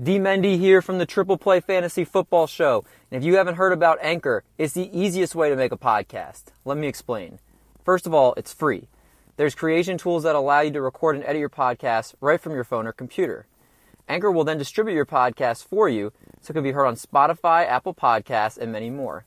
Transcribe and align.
D. 0.00 0.20
Mendy 0.20 0.60
here 0.60 0.80
from 0.80 0.98
the 0.98 1.06
Triple 1.06 1.36
Play 1.36 1.58
Fantasy 1.58 2.04
Football 2.04 2.46
Show. 2.46 2.84
And 3.10 3.20
if 3.20 3.26
you 3.26 3.34
haven't 3.34 3.56
heard 3.56 3.72
about 3.72 3.98
Anchor, 4.00 4.44
it's 4.56 4.72
the 4.72 4.96
easiest 4.96 5.34
way 5.34 5.50
to 5.50 5.56
make 5.56 5.72
a 5.72 5.76
podcast. 5.76 6.52
Let 6.64 6.78
me 6.78 6.86
explain. 6.86 7.40
First 7.84 8.06
of 8.06 8.14
all, 8.14 8.32
it's 8.36 8.52
free. 8.52 8.86
There's 9.36 9.56
creation 9.56 9.98
tools 9.98 10.22
that 10.22 10.36
allow 10.36 10.60
you 10.60 10.70
to 10.70 10.80
record 10.80 11.16
and 11.16 11.24
edit 11.24 11.40
your 11.40 11.48
podcast 11.48 12.14
right 12.20 12.40
from 12.40 12.52
your 12.52 12.62
phone 12.62 12.86
or 12.86 12.92
computer. 12.92 13.48
Anchor 14.08 14.30
will 14.30 14.44
then 14.44 14.56
distribute 14.56 14.94
your 14.94 15.04
podcast 15.04 15.64
for 15.64 15.88
you 15.88 16.12
so 16.40 16.52
it 16.52 16.54
can 16.54 16.62
be 16.62 16.70
heard 16.70 16.86
on 16.86 16.94
Spotify, 16.94 17.66
Apple 17.66 17.92
Podcasts, 17.92 18.56
and 18.56 18.70
many 18.70 18.90
more. 18.90 19.24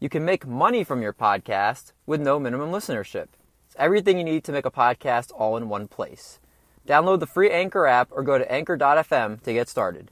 You 0.00 0.08
can 0.08 0.24
make 0.24 0.46
money 0.46 0.82
from 0.82 1.02
your 1.02 1.12
podcast 1.12 1.92
with 2.06 2.22
no 2.22 2.40
minimum 2.40 2.70
listenership. 2.70 3.28
It's 3.66 3.76
everything 3.78 4.16
you 4.16 4.24
need 4.24 4.44
to 4.44 4.52
make 4.52 4.64
a 4.64 4.70
podcast 4.70 5.30
all 5.36 5.58
in 5.58 5.68
one 5.68 5.88
place. 5.88 6.40
Download 6.86 7.18
the 7.18 7.26
free 7.26 7.50
Anchor 7.50 7.86
app 7.86 8.08
or 8.12 8.22
go 8.22 8.38
to 8.38 8.50
anchor.fm 8.50 9.42
to 9.42 9.52
get 9.52 9.68
started. 9.68 10.10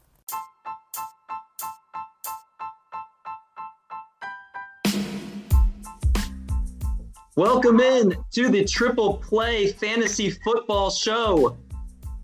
Welcome 7.36 7.80
in 7.80 8.16
to 8.32 8.48
the 8.48 8.64
Triple 8.64 9.14
Play 9.18 9.72
Fantasy 9.72 10.30
Football 10.30 10.90
Show. 10.90 11.56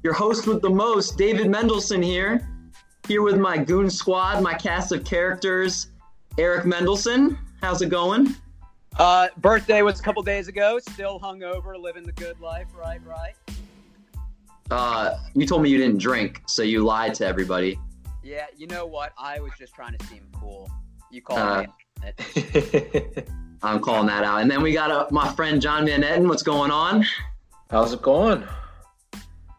Your 0.02 0.12
host 0.12 0.46
with 0.46 0.62
the 0.62 0.70
most, 0.70 1.18
David 1.18 1.48
Mendelson 1.48 2.04
here. 2.04 2.48
Here 3.08 3.22
with 3.22 3.36
my 3.36 3.58
goon 3.58 3.90
squad, 3.90 4.40
my 4.40 4.54
cast 4.54 4.92
of 4.92 5.04
characters, 5.04 5.88
Eric 6.38 6.64
Mendelson. 6.64 7.36
How's 7.60 7.82
it 7.82 7.88
going? 7.88 8.36
Uh, 8.98 9.28
birthday 9.38 9.82
was 9.82 9.98
a 9.98 10.02
couple 10.02 10.22
days 10.22 10.46
ago. 10.46 10.78
Still 10.78 11.18
hungover, 11.18 11.76
living 11.76 12.04
the 12.04 12.12
good 12.12 12.38
life. 12.40 12.68
Right, 12.78 13.00
right. 13.04 13.34
Uh, 14.70 15.16
you 15.34 15.46
told 15.46 15.62
me 15.62 15.70
you 15.70 15.78
didn't 15.78 15.98
drink, 15.98 16.42
so 16.46 16.62
you 16.62 16.84
lied 16.84 17.14
to 17.14 17.26
everybody. 17.26 17.78
Yeah, 18.22 18.46
you 18.56 18.66
know 18.66 18.86
what? 18.86 19.12
I 19.18 19.40
was 19.40 19.52
just 19.58 19.74
trying 19.74 19.96
to 19.96 20.06
seem 20.06 20.22
cool. 20.32 20.70
You 21.10 21.22
called 21.22 21.40
uh, 21.40 21.64
me. 22.04 23.02
I'm 23.62 23.80
calling 23.80 24.06
that 24.06 24.24
out. 24.24 24.40
And 24.40 24.50
then 24.50 24.62
we 24.62 24.72
got 24.72 24.90
uh, 24.90 25.06
my 25.10 25.32
friend 25.32 25.60
John 25.60 25.86
Van 25.86 26.02
Etten. 26.02 26.28
What's 26.28 26.42
going 26.42 26.70
on? 26.70 27.04
How's 27.70 27.92
it 27.92 28.02
going? 28.02 28.44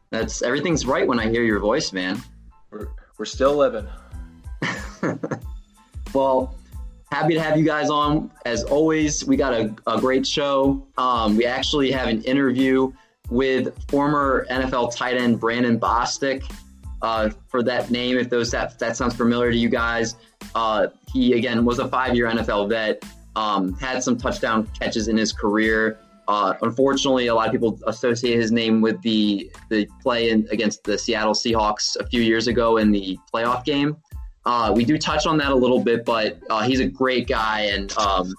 That's 0.10 0.42
everything's 0.42 0.86
right 0.86 1.08
when 1.08 1.20
I 1.20 1.30
hear 1.30 1.44
your 1.44 1.60
voice, 1.60 1.94
man. 1.94 2.22
We're 2.70 2.88
we're 3.18 3.26
still 3.26 3.56
living. 3.56 3.88
well, 6.14 6.56
happy 7.12 7.34
to 7.36 7.42
have 7.42 7.58
you 7.58 7.66
guys 7.66 7.90
on. 7.90 8.32
As 8.46 8.64
always, 8.64 9.26
we 9.26 9.36
got 9.38 9.54
a, 9.54 9.74
a 9.88 10.00
great 10.00 10.26
show. 10.26 10.86
Um, 10.98 11.38
we 11.38 11.46
actually 11.46 11.92
have 11.92 12.08
an 12.08 12.24
interview 12.24 12.92
with 13.32 13.74
former 13.90 14.46
NFL 14.52 14.96
tight 14.96 15.18
end 15.18 15.40
Brandon 15.40 15.80
Bostick. 15.80 16.44
Uh, 17.02 17.32
for 17.48 17.64
that 17.64 17.90
name, 17.90 18.20
if 18.20 18.30
those 18.30 18.52
that, 18.52 18.78
that 18.78 18.96
sounds 18.96 19.16
familiar 19.16 19.52
to 19.52 19.58
you 19.58 19.70
guys, 19.70 20.18
uh, 20.54 20.88
he 21.12 21.34
again 21.34 21.66
was 21.66 21.80
a 21.80 21.88
five-year 21.88 22.28
NFL 22.28 22.70
vet. 22.70 23.04
Um, 23.36 23.74
had 23.76 24.04
some 24.04 24.18
touchdown 24.18 24.70
catches 24.80 25.08
in 25.08 25.18
his 25.18 25.34
career. 25.34 25.98
Uh, 26.28 26.54
unfortunately, 26.62 27.28
a 27.28 27.34
lot 27.34 27.48
of 27.48 27.52
people 27.52 27.80
associate 27.88 28.36
his 28.36 28.52
name 28.52 28.82
with 28.82 29.02
the 29.02 29.52
the 29.70 29.88
play 30.04 30.30
in, 30.30 30.48
against 30.52 30.84
the 30.84 30.96
Seattle 30.96 31.34
Seahawks 31.34 32.00
a 32.00 32.06
few 32.06 32.22
years 32.22 32.48
ago 32.48 32.78
in 32.78 32.92
the 32.92 33.18
playoff 33.34 33.66
game. 33.66 33.98
Uh, 34.46 34.72
we 34.76 34.86
do 34.86 34.98
touch 34.98 35.26
on 35.26 35.38
that 35.38 35.52
a 35.52 35.56
little 35.56 35.84
bit, 35.84 36.06
but 36.06 36.40
uh, 36.50 36.62
he's 36.62 36.80
a 36.80 36.88
great 36.88 37.28
guy, 37.28 37.62
and 37.62 37.96
um, 37.98 38.34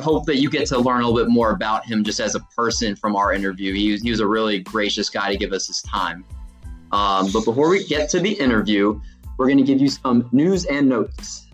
hope 0.00 0.26
that 0.26 0.36
you 0.36 0.50
get 0.50 0.66
to 0.68 0.78
learn 0.78 1.02
a 1.02 1.08
little 1.08 1.26
bit 1.26 1.32
more 1.32 1.50
about 1.50 1.84
him 1.84 2.04
just 2.04 2.20
as 2.20 2.34
a 2.34 2.40
person 2.56 2.96
from 2.96 3.16
our 3.16 3.32
interview. 3.32 3.74
He 3.74 3.92
was, 3.92 4.02
he 4.02 4.10
was 4.10 4.20
a 4.20 4.26
really 4.26 4.60
gracious 4.60 5.10
guy 5.10 5.32
to 5.32 5.36
give 5.36 5.52
us 5.52 5.66
his 5.66 5.82
time. 5.82 6.24
Um, 6.92 7.30
but 7.32 7.44
before 7.44 7.68
we 7.68 7.84
get 7.86 8.08
to 8.10 8.20
the 8.20 8.32
interview, 8.32 9.00
we're 9.36 9.46
going 9.46 9.58
to 9.58 9.64
give 9.64 9.80
you 9.80 9.88
some 9.88 10.28
news 10.32 10.64
and 10.66 10.88
notes. 10.88 11.46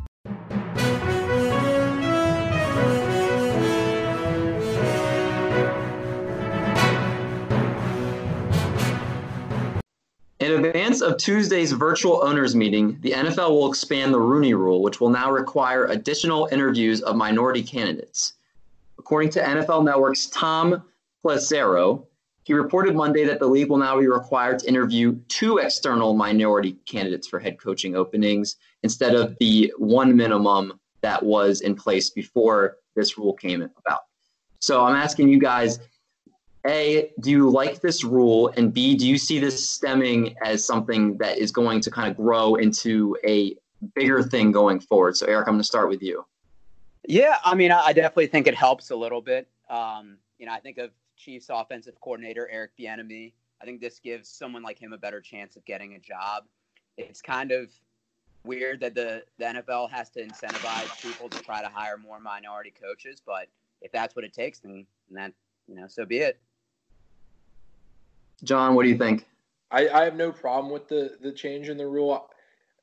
In 10.41 10.65
advance 10.65 11.01
of 11.01 11.17
Tuesday's 11.17 11.73
virtual 11.73 12.23
owners 12.23 12.55
meeting, 12.55 12.99
the 13.01 13.13
NFL 13.13 13.51
will 13.51 13.69
expand 13.69 14.13
the 14.13 14.21
Rooney 14.21 14.53
Rule, 14.53 14.83
which 14.83 15.01
will 15.01 15.09
now 15.09 15.31
require 15.31 15.87
additional 15.87 16.49
interviews 16.53 17.01
of 17.01 17.17
minority 17.17 17.63
candidates. 17.63 18.35
According 19.05 19.29
to 19.33 19.43
NFL 19.43 19.85
Network's 19.85 20.29
Tom 20.29 20.83
Pelissero, 21.23 22.07
he 22.45 22.55
reported 22.55 22.97
Monday 22.97 23.25
that 23.25 23.39
the 23.39 23.47
league 23.47 23.69
will 23.69 23.77
now 23.77 24.01
be 24.01 24.07
required 24.07 24.61
to 24.61 24.67
interview 24.67 25.19
two 25.29 25.59
external 25.59 26.15
minority 26.15 26.79
candidates 26.87 27.29
for 27.29 27.39
head 27.39 27.61
coaching 27.61 27.97
openings 27.97 28.57
instead 28.83 29.15
of 29.15 29.37
the 29.41 29.71
one 29.77 30.17
minimum 30.17 30.81
that 31.03 31.23
was 31.23 31.61
in 31.61 31.75
place 31.75 32.09
before 32.09 32.79
this 32.97 33.19
rule 33.19 33.35
came 33.35 33.61
about. 33.77 34.01
So 34.61 34.83
I'm 34.83 34.97
asking 34.97 35.29
you 35.29 35.39
guys 35.39 35.81
a, 36.67 37.11
do 37.21 37.31
you 37.31 37.51
like 37.51 37.83
this 37.83 38.05
rule? 38.05 38.55
And 38.57 38.73
B, 38.73 38.97
do 38.97 39.07
you 39.07 39.19
see 39.19 39.39
this 39.39 39.69
stemming 39.69 40.35
as 40.43 40.65
something 40.65 41.19
that 41.19 41.37
is 41.37 41.53
going 41.53 41.83
to 41.83 41.91
kind 41.91 42.11
of 42.11 42.17
grow 42.17 42.55
into 42.55 43.19
a 43.23 43.55
bigger 43.95 44.23
thing 44.23 44.51
going 44.51 44.81
forward? 44.81 45.15
So, 45.19 45.27
Eric, 45.27 45.47
I'm 45.47 45.57
going 45.57 45.61
to 45.61 45.65
start 45.65 45.91
with 45.91 46.03
you. 46.03 46.25
Yeah, 47.07 47.39
I 47.45 47.55
mean, 47.55 47.71
I 47.71 47.93
definitely 47.93 48.29
think 48.29 48.47
it 48.47 48.55
helps 48.55 48.91
a 48.91 48.97
little 48.97 49.21
bit. 49.21 49.49
Um, 49.69 50.19
you 50.39 50.47
know, 50.47 50.53
I 50.53 50.61
think 50.61 50.79
of 50.79 50.91
Chiefs 51.17 51.47
offensive 51.51 52.01
coordinator 52.01 52.49
Eric 52.51 52.73
Bieniemy. 52.79 53.33
I 53.61 53.65
think 53.65 53.81
this 53.81 53.99
gives 53.99 54.29
someone 54.29 54.63
like 54.63 54.79
him 54.79 54.93
a 54.93 54.99
better 54.99 55.21
chance 55.21 55.57
of 55.57 55.65
getting 55.65 55.95
a 55.95 55.99
job. 55.99 56.45
It's 56.97 57.21
kind 57.21 57.53
of 57.53 57.71
weird 58.45 58.81
that 58.81 58.95
the, 58.95 59.25
the 59.39 59.45
NFL 59.45 59.91
has 59.91 60.11
to 60.11 60.27
incentivize 60.27 61.01
people 61.03 61.29
to 61.29 61.43
try 61.43 61.63
to 61.63 61.69
hire 61.69 61.97
more 61.97 62.21
minority 62.21 62.73
coaches, 62.81 63.21
but 63.25 63.49
if 63.81 63.91
that's 63.93 64.15
what 64.17 64.25
it 64.25 64.33
takes, 64.33 64.61
then, 64.61 64.87
then 65.11 65.17
that 65.17 65.33
you 65.67 65.75
know, 65.75 65.87
so 65.89 66.05
be 66.05 66.19
it. 66.19 66.39
John, 68.43 68.75
what 68.75 68.83
do 68.83 68.91
you 68.91 68.99
think? 68.99 69.27
I, 69.71 69.89
I 69.89 70.05
have 70.05 70.17
no 70.17 70.31
problem 70.31 70.73
with 70.73 70.89
the 70.89 71.17
the 71.21 71.33
change 71.33 71.69
in 71.69 71.77
the 71.77 71.87
rule. 71.87 72.29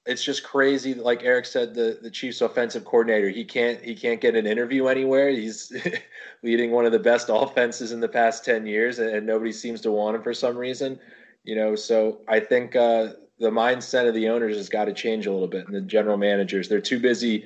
It's 0.05 0.23
just 0.23 0.43
crazy. 0.43 0.95
Like 0.95 1.23
Eric 1.23 1.45
said, 1.45 1.75
the 1.75 1.99
the 2.01 2.09
Chiefs 2.09 2.41
offensive 2.41 2.85
coordinator, 2.85 3.29
he 3.29 3.45
can't 3.45 3.79
he 3.81 3.95
can't 3.95 4.19
get 4.19 4.35
an 4.35 4.47
interview 4.47 4.87
anywhere. 4.87 5.29
He's 5.29 5.71
leading 6.43 6.71
one 6.71 6.85
of 6.85 6.91
the 6.91 6.99
best 6.99 7.29
offenses 7.29 7.91
in 7.91 7.99
the 7.99 8.07
past 8.07 8.43
ten 8.43 8.65
years, 8.65 8.97
and, 8.99 9.25
nobody 9.25 9.51
seems 9.51 9.79
to 9.81 9.91
want 9.91 10.15
him 10.15 10.23
for 10.23 10.33
some 10.33 10.57
reason. 10.57 10.99
You 11.43 11.55
know, 11.55 11.75
so 11.75 12.21
I 12.27 12.39
think 12.39 12.75
uh, 12.75 13.13
the 13.39 13.51
mindset 13.51 14.07
of 14.07 14.15
the 14.15 14.29
owners 14.29 14.57
has 14.57 14.69
got 14.69 14.85
to 14.85 14.93
change 14.93 15.27
a 15.27 15.31
little 15.31 15.47
bit, 15.47 15.67
and 15.67 15.75
the 15.75 15.81
general 15.81 16.17
managers 16.17 16.67
they're 16.67 16.81
too 16.81 16.99
busy 16.99 17.45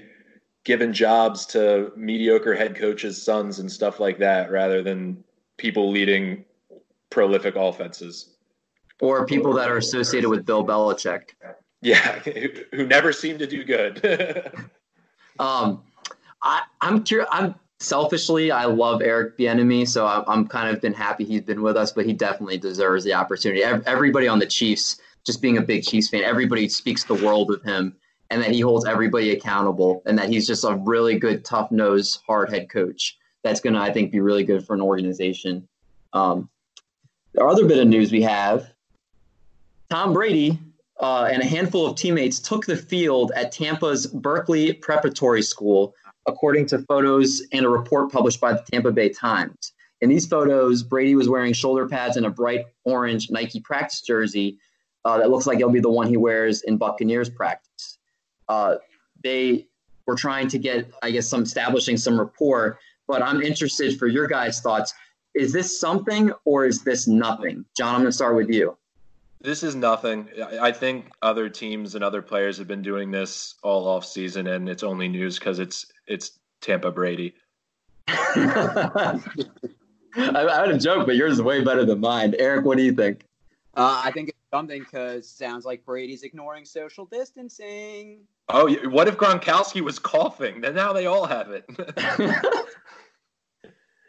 giving 0.63 0.91
jobs 0.91 1.45
to 1.45 1.91
mediocre 1.95 2.55
head 2.55 2.75
coaches' 2.75 3.21
sons 3.21 3.59
and 3.59 3.71
stuff 3.71 3.99
like 3.99 4.17
that, 4.19 4.49
rather 4.49 4.81
than 4.81 5.23
people 5.57 5.91
leading 5.91 6.43
prolific 7.09 7.55
offenses. 7.55 8.35
Or 9.01 9.25
people 9.25 9.53
that 9.53 9.69
are 9.69 9.77
associated 9.77 10.29
with 10.29 10.45
Bill 10.45 10.65
Belichick. 10.65 11.31
Yeah, 11.85 12.17
who 12.73 12.87
never 12.87 13.13
seem 13.13 13.37
to 13.37 13.45
do 13.45 13.63
good. 13.63 14.03
um, 15.39 15.83
I, 16.41 16.63
I'm 16.81 17.03
curious. 17.03 17.29
I'm 17.31 17.53
selfishly, 17.79 18.49
I 18.49 18.65
love 18.65 19.03
Eric 19.03 19.37
Bieniemy, 19.37 19.87
so 19.87 20.07
I'm, 20.07 20.23
I'm 20.27 20.47
kind 20.47 20.75
of 20.75 20.81
been 20.81 20.95
happy 20.95 21.25
he's 21.25 21.43
been 21.43 21.61
with 21.61 21.77
us, 21.77 21.91
but 21.91 22.07
he 22.07 22.13
definitely 22.13 22.57
deserves 22.57 23.03
the 23.03 23.13
opportunity. 23.13 23.61
Everybody 23.63 24.27
on 24.27 24.39
the 24.39 24.47
Chiefs, 24.47 24.99
just 25.27 25.43
being 25.43 25.59
a 25.59 25.61
big 25.61 25.83
Chiefs 25.83 26.09
fan, 26.09 26.23
everybody 26.23 26.67
speaks 26.67 27.03
the 27.03 27.13
world 27.13 27.51
of 27.51 27.61
him, 27.61 27.95
and 28.31 28.41
that 28.41 28.49
he 28.49 28.61
holds 28.61 28.87
everybody 28.87 29.33
accountable, 29.33 30.01
and 30.07 30.17
that 30.17 30.27
he's 30.27 30.47
just 30.47 30.63
a 30.63 30.81
really 30.85 31.19
good, 31.19 31.45
tough 31.45 31.71
nose, 31.71 32.19
hard 32.25 32.49
head 32.49 32.67
coach. 32.67 33.15
That's 33.43 33.59
going 33.59 33.75
to, 33.75 33.79
I 33.79 33.93
think, 33.93 34.11
be 34.11 34.21
really 34.21 34.43
good 34.43 34.65
for 34.65 34.73
an 34.73 34.81
organization. 34.81 35.67
Um, 36.13 36.49
the 37.33 37.45
other 37.45 37.67
bit 37.67 37.77
of 37.77 37.87
news 37.87 38.11
we 38.11 38.23
have 38.23 38.71
Tom 39.91 40.13
Brady 40.13 40.57
uh, 40.99 41.29
and 41.31 41.41
a 41.41 41.45
handful 41.45 41.85
of 41.85 41.95
teammates 41.95 42.39
took 42.39 42.65
the 42.65 42.77
field 42.77 43.31
at 43.35 43.51
Tampa's 43.51 44.07
Berkeley 44.07 44.73
Preparatory 44.73 45.41
School, 45.41 45.93
according 46.25 46.65
to 46.67 46.79
photos 46.79 47.41
and 47.51 47.65
a 47.65 47.69
report 47.69 48.11
published 48.11 48.39
by 48.39 48.53
the 48.53 48.63
Tampa 48.71 48.91
Bay 48.91 49.09
Times. 49.09 49.73
In 50.01 50.09
these 50.09 50.27
photos, 50.27 50.83
Brady 50.83 51.15
was 51.15 51.29
wearing 51.29 51.53
shoulder 51.53 51.87
pads 51.87 52.17
and 52.17 52.25
a 52.25 52.29
bright 52.29 52.65
orange 52.83 53.29
Nike 53.29 53.59
practice 53.59 54.01
jersey 54.01 54.57
uh, 55.03 55.17
that 55.17 55.29
looks 55.29 55.45
like 55.45 55.59
it'll 55.59 55.71
be 55.71 55.79
the 55.79 55.89
one 55.89 56.07
he 56.07 56.17
wears 56.17 56.63
in 56.63 56.77
Buccaneers 56.77 57.29
practice. 57.29 57.97
Uh, 58.47 58.75
they 59.23 59.67
were 60.05 60.15
trying 60.15 60.47
to 60.49 60.59
get, 60.59 60.91
I 61.01 61.11
guess, 61.11 61.27
some 61.27 61.43
establishing 61.43 61.97
some 61.97 62.19
rapport, 62.19 62.79
but 63.07 63.21
I'm 63.21 63.41
interested 63.41 63.97
for 63.97 64.07
your 64.07 64.27
guys' 64.27 64.61
thoughts 64.61 64.93
is 65.35 65.51
this 65.51 65.79
something 65.79 66.31
or 66.45 66.65
is 66.65 66.83
this 66.83 67.07
nothing? 67.07 67.65
John, 67.75 67.95
I'm 67.95 68.01
going 68.01 68.05
to 68.07 68.13
start 68.13 68.35
with 68.35 68.49
you. 68.49 68.77
This 69.45 69.61
is 69.61 69.75
nothing. 69.75 70.27
I 70.59 70.71
think 70.71 71.11
other 71.21 71.49
teams 71.49 71.93
and 71.93 72.03
other 72.03 72.23
players 72.23 72.57
have 72.57 72.67
been 72.67 72.81
doing 72.81 73.11
this 73.11 73.53
all 73.61 73.87
off 73.87 74.03
season, 74.03 74.47
and 74.47 74.67
it's 74.67 74.81
only 74.81 75.07
news 75.07 75.37
because 75.37 75.59
it's 75.59 75.85
it's 76.07 76.39
Tampa 76.61 76.91
Brady. 76.91 77.35
I, 78.07 79.19
I 80.15 80.59
had 80.59 80.69
a 80.69 80.79
joke, 80.79 81.05
but 81.05 81.15
yours 81.15 81.33
is 81.33 81.41
way 81.43 81.63
better 81.63 81.85
than 81.85 81.99
mine. 81.99 82.33
Eric, 82.39 82.65
what 82.65 82.77
do 82.77 82.83
you 82.83 82.93
think? 82.93 83.23
Uh, 83.75 84.01
I 84.03 84.11
think 84.11 84.29
it's 84.29 84.37
something 84.51 84.79
because 84.79 85.29
sounds 85.29 85.63
like 85.63 85.85
Brady's 85.85 86.23
ignoring 86.23 86.65
social 86.65 87.05
distancing. 87.05 88.21
Oh, 88.49 88.73
what 88.89 89.07
if 89.07 89.15
Gronkowski 89.15 89.81
was 89.81 89.99
coughing? 89.99 90.61
Then 90.61 90.73
now 90.73 90.91
they 90.91 91.05
all 91.05 91.25
have 91.25 91.51
it. 91.51 91.65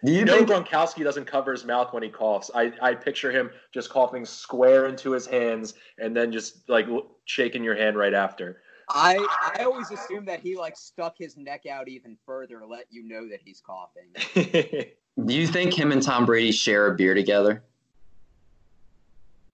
Do 0.07 0.13
you, 0.13 0.25
know 0.25 0.37
think 0.37 0.49
Gronkowski 0.49 1.03
doesn't 1.03 1.25
cover 1.25 1.51
his 1.51 1.65
mouth 1.65 1.93
when 1.93 2.01
he 2.01 2.09
coughs? 2.09 2.49
I, 2.55 2.73
I 2.81 2.95
picture 2.95 3.33
him 3.33 3.51
just 3.75 3.91
coughing 3.91 4.25
square 4.25 4.87
into 4.87 5.11
his 5.11 5.27
hands 5.27 5.75
and 5.99 6.17
then 6.17 6.31
just 6.31 6.69
like 6.69 6.87
shaking 7.25 7.65
your 7.65 7.75
hand 7.75 7.97
right 7.97 8.15
after. 8.15 8.63
I 8.89 9.17
I 9.59 9.65
always 9.65 9.91
assume 9.91 10.25
that 10.27 10.39
he 10.39 10.57
like 10.57 10.77
stuck 10.77 11.19
his 11.19 11.37
neck 11.37 11.67
out 11.67 11.89
even 11.89 12.17
further 12.25 12.61
to 12.61 12.67
let 12.67 12.87
you 12.89 13.03
know 13.03 13.29
that 13.29 13.41
he's 13.45 13.61
coughing. 13.61 14.93
Do 15.27 15.35
you 15.35 15.49
think 15.49 15.75
him 15.75 15.91
and 15.91 16.01
Tom 16.01 16.25
Brady 16.25 16.53
share 16.53 16.87
a 16.87 16.95
beer 16.95 17.15
together? 17.15 17.65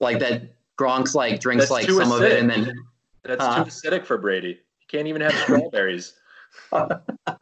Like 0.00 0.18
that 0.18 0.42
Gronk's 0.78 1.14
like 1.14 1.40
drinks 1.40 1.62
That's 1.62 1.70
like 1.70 1.86
some 1.88 2.10
acidic. 2.10 2.16
of 2.16 2.22
it 2.24 2.40
and 2.40 2.50
then 2.50 2.74
That's 3.22 3.42
too 3.42 3.88
acidic 3.88 4.04
for 4.04 4.18
Brady. 4.18 4.60
He 4.80 4.86
can't 4.86 5.08
even 5.08 5.22
have 5.22 5.32
strawberries. 5.32 6.12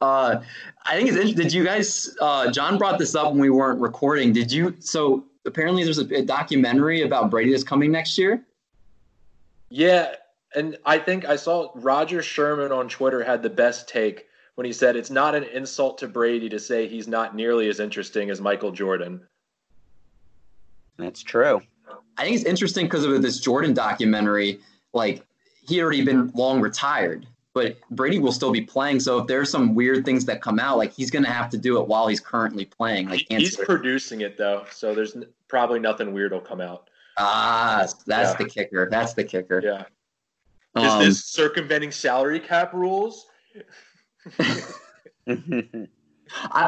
Uh, 0.00 0.40
I 0.86 0.96
think 0.96 1.08
it's 1.08 1.16
interesting. 1.16 1.42
Did 1.44 1.52
you 1.52 1.64
guys? 1.64 2.16
Uh, 2.20 2.50
John 2.50 2.78
brought 2.78 2.98
this 2.98 3.14
up 3.14 3.32
when 3.32 3.40
we 3.40 3.50
weren't 3.50 3.80
recording. 3.80 4.32
Did 4.32 4.50
you? 4.50 4.74
So 4.80 5.24
apparently, 5.44 5.84
there's 5.84 5.98
a, 5.98 6.14
a 6.14 6.22
documentary 6.22 7.02
about 7.02 7.30
Brady 7.30 7.50
that's 7.50 7.64
coming 7.64 7.92
next 7.92 8.16
year. 8.16 8.42
Yeah, 9.68 10.14
and 10.54 10.78
I 10.84 10.98
think 10.98 11.26
I 11.26 11.36
saw 11.36 11.70
Roger 11.74 12.22
Sherman 12.22 12.72
on 12.72 12.88
Twitter 12.88 13.22
had 13.22 13.42
the 13.42 13.50
best 13.50 13.88
take 13.88 14.26
when 14.54 14.64
he 14.64 14.72
said 14.72 14.96
it's 14.96 15.10
not 15.10 15.34
an 15.34 15.44
insult 15.44 15.98
to 15.98 16.08
Brady 16.08 16.48
to 16.48 16.58
say 16.58 16.88
he's 16.88 17.06
not 17.06 17.36
nearly 17.36 17.68
as 17.68 17.78
interesting 17.78 18.30
as 18.30 18.40
Michael 18.40 18.72
Jordan. 18.72 19.20
That's 20.98 21.22
true. 21.22 21.62
I 22.18 22.24
think 22.24 22.36
it's 22.36 22.44
interesting 22.44 22.86
because 22.86 23.04
of 23.04 23.22
this 23.22 23.40
Jordan 23.40 23.74
documentary. 23.74 24.60
Like 24.92 25.24
he 25.66 25.80
already 25.80 26.04
been 26.04 26.30
long 26.34 26.60
retired, 26.60 27.26
but 27.60 27.76
Brady 27.90 28.18
will 28.18 28.32
still 28.32 28.52
be 28.52 28.62
playing. 28.62 29.00
So 29.00 29.18
if 29.18 29.26
there's 29.26 29.50
some 29.50 29.74
weird 29.74 30.04
things 30.04 30.24
that 30.24 30.40
come 30.40 30.58
out, 30.58 30.78
like 30.78 30.92
he's 30.92 31.10
going 31.10 31.24
to 31.24 31.30
have 31.30 31.50
to 31.50 31.58
do 31.58 31.78
it 31.78 31.86
while 31.86 32.08
he's 32.08 32.20
currently 32.20 32.64
playing. 32.64 33.08
Like 33.10 33.26
he's 33.28 33.56
producing 33.56 34.22
it 34.22 34.38
though, 34.38 34.64
so 34.70 34.94
there's 34.94 35.14
probably 35.46 35.78
nothing 35.78 36.14
weird 36.14 36.32
will 36.32 36.40
come 36.40 36.62
out. 36.62 36.88
Ah, 37.18 37.86
that's 38.06 38.32
yeah. 38.32 38.36
the 38.36 38.44
kicker. 38.46 38.88
That's 38.90 39.12
the 39.12 39.24
kicker. 39.24 39.60
Yeah. 39.62 39.84
Um, 40.74 41.02
Is 41.02 41.06
this 41.06 41.24
circumventing 41.26 41.92
salary 41.92 42.40
cap 42.40 42.72
rules? 42.72 43.26
I, 45.28 45.86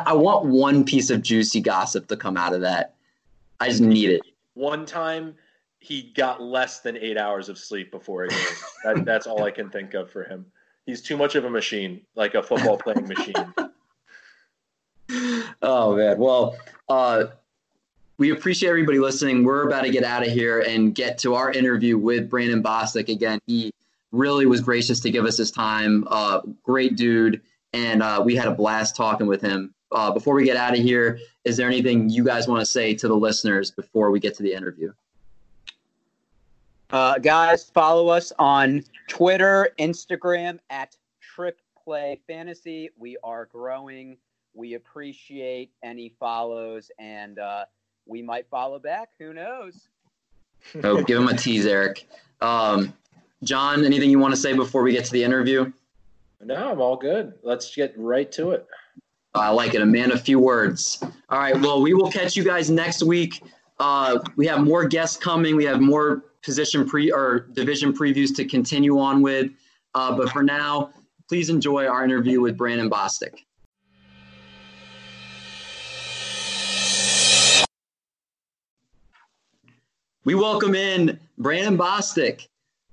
I 0.06 0.12
want 0.12 0.44
one 0.44 0.84
piece 0.84 1.08
of 1.08 1.22
juicy 1.22 1.60
gossip 1.60 2.06
to 2.08 2.16
come 2.16 2.36
out 2.36 2.52
of 2.52 2.60
that. 2.60 2.96
I 3.60 3.68
just 3.68 3.80
need 3.80 4.10
it. 4.10 4.20
One 4.54 4.84
time 4.84 5.36
he 5.78 6.12
got 6.14 6.42
less 6.42 6.80
than 6.80 6.98
eight 6.98 7.16
hours 7.16 7.48
of 7.48 7.58
sleep 7.58 7.90
before 7.90 8.24
a 8.24 8.28
game. 8.28 8.38
that, 8.84 9.04
that's 9.06 9.26
all 9.26 9.44
I 9.44 9.50
can 9.50 9.70
think 9.70 9.94
of 9.94 10.10
for 10.10 10.24
him. 10.24 10.44
He's 10.86 11.00
too 11.00 11.16
much 11.16 11.34
of 11.36 11.44
a 11.44 11.50
machine, 11.50 12.00
like 12.14 12.34
a 12.34 12.42
football 12.42 12.76
playing 12.76 13.06
machine. 13.06 13.34
oh 15.62 15.96
man. 15.96 16.18
Well, 16.18 16.56
uh, 16.88 17.26
we 18.18 18.30
appreciate 18.30 18.68
everybody 18.68 18.98
listening. 18.98 19.44
We're 19.44 19.66
about 19.66 19.82
to 19.82 19.90
get 19.90 20.04
out 20.04 20.26
of 20.26 20.32
here 20.32 20.60
and 20.60 20.94
get 20.94 21.18
to 21.18 21.34
our 21.34 21.52
interview 21.52 21.96
with 21.98 22.28
Brandon 22.28 22.62
Bostick. 22.62 23.08
Again, 23.08 23.40
he 23.46 23.72
really 24.10 24.46
was 24.46 24.60
gracious 24.60 25.00
to 25.00 25.10
give 25.10 25.24
us 25.24 25.36
his 25.36 25.50
time. 25.50 26.06
Uh, 26.08 26.40
great 26.62 26.96
dude, 26.96 27.40
and 27.72 28.02
uh, 28.02 28.22
we 28.24 28.36
had 28.36 28.48
a 28.48 28.54
blast 28.54 28.96
talking 28.96 29.26
with 29.26 29.40
him. 29.40 29.74
Uh, 29.90 30.10
before 30.10 30.34
we 30.34 30.44
get 30.44 30.56
out 30.56 30.72
of 30.72 30.80
here, 30.80 31.18
is 31.44 31.56
there 31.56 31.68
anything 31.68 32.08
you 32.08 32.24
guys 32.24 32.48
want 32.48 32.60
to 32.60 32.66
say 32.66 32.94
to 32.94 33.08
the 33.08 33.16
listeners 33.16 33.70
before 33.70 34.10
we 34.10 34.20
get 34.20 34.34
to 34.36 34.42
the 34.42 34.52
interview? 34.52 34.92
Uh, 36.90 37.18
guys, 37.18 37.64
follow 37.70 38.08
us 38.08 38.32
on 38.38 38.84
Twitter, 39.12 39.68
Instagram 39.78 40.58
at 40.70 40.96
Trip 41.20 41.60
Play 41.84 42.18
Fantasy. 42.26 42.88
We 42.96 43.18
are 43.22 43.44
growing. 43.44 44.16
We 44.54 44.72
appreciate 44.72 45.70
any 45.82 46.14
follows, 46.18 46.90
and 46.98 47.38
uh, 47.38 47.66
we 48.06 48.22
might 48.22 48.48
follow 48.48 48.78
back. 48.78 49.10
Who 49.18 49.34
knows? 49.34 49.88
Oh, 50.82 51.02
give 51.02 51.18
him 51.18 51.28
a 51.28 51.36
tease, 51.36 51.66
Eric. 51.66 52.08
Um, 52.40 52.94
John, 53.44 53.84
anything 53.84 54.08
you 54.08 54.18
want 54.18 54.32
to 54.32 54.40
say 54.40 54.54
before 54.54 54.82
we 54.82 54.92
get 54.92 55.04
to 55.04 55.12
the 55.12 55.22
interview? 55.22 55.70
No, 56.40 56.70
I'm 56.70 56.80
all 56.80 56.96
good. 56.96 57.34
Let's 57.42 57.74
get 57.76 57.92
right 57.98 58.32
to 58.32 58.52
it. 58.52 58.66
I 59.34 59.50
like 59.50 59.74
it. 59.74 59.82
A 59.82 59.86
man 59.86 60.10
of 60.10 60.22
few 60.22 60.38
words. 60.38 61.04
All 61.28 61.38
right. 61.38 61.60
Well, 61.60 61.82
we 61.82 61.92
will 61.92 62.10
catch 62.10 62.34
you 62.34 62.44
guys 62.44 62.70
next 62.70 63.02
week. 63.02 63.42
Uh, 63.78 64.20
we 64.36 64.46
have 64.46 64.64
more 64.64 64.86
guests 64.86 65.18
coming. 65.18 65.54
We 65.54 65.66
have 65.66 65.82
more 65.82 66.24
position 66.42 66.88
pre 66.88 67.10
or 67.10 67.40
division 67.52 67.92
previews 67.92 68.34
to 68.36 68.44
continue 68.44 68.98
on 68.98 69.22
with. 69.22 69.50
Uh, 69.94 70.16
but 70.16 70.30
for 70.30 70.42
now, 70.42 70.90
please 71.28 71.50
enjoy 71.50 71.86
our 71.86 72.04
interview 72.04 72.40
with 72.40 72.56
Brandon 72.56 72.90
Bostick. 72.90 73.44
We 80.24 80.34
welcome 80.36 80.76
in 80.76 81.18
Brandon 81.38 81.76
Bostick, 81.76 82.46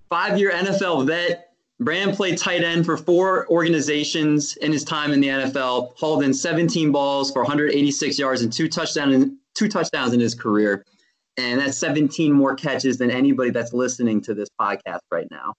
five-year 0.10 0.52
NFL 0.52 1.06
vet. 1.06 1.54
Brandon 1.80 2.16
played 2.16 2.38
tight 2.38 2.64
end 2.64 2.86
for 2.86 2.98
four 2.98 3.48
organizations 3.50 4.58
in 4.58 4.72
his 4.72 4.84
time 4.84 5.14
in 5.14 5.22
the 5.22 5.28
NFL, 5.28 5.94
hauled 5.96 6.24
in 6.24 6.34
17 6.34 6.92
balls 6.92 7.32
for 7.32 7.44
186 7.44 8.20
yards 8.20 8.42
and 8.42 8.52
two 8.52 8.68
two 8.68 9.68
touchdowns 9.70 10.14
in 10.14 10.20
his 10.20 10.36
career 10.36 10.84
and 11.40 11.60
that's 11.60 11.78
17 11.78 12.32
more 12.32 12.56
catches 12.56 12.98
than 12.98 13.10
anybody 13.10 13.50
that's 13.50 13.74
listening 13.74 14.22
to 14.22 14.34
this 14.34 14.50
podcast 14.60 15.00
right 15.12 15.28
now. 15.32 15.54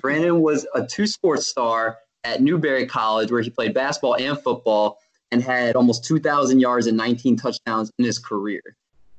Brandon 0.00 0.40
was 0.40 0.66
a 0.74 0.84
two 0.84 1.06
sports 1.06 1.46
star 1.46 1.98
at 2.24 2.42
Newberry 2.42 2.86
College, 2.86 3.30
where 3.30 3.40
he 3.40 3.50
played 3.50 3.74
basketball 3.74 4.16
and 4.16 4.38
football 4.38 4.98
and 5.30 5.42
had 5.42 5.76
almost 5.76 6.04
2,000 6.04 6.60
yards 6.60 6.86
and 6.86 6.96
19 6.96 7.36
touchdowns 7.36 7.90
in 7.98 8.04
his 8.04 8.18
career. 8.18 8.62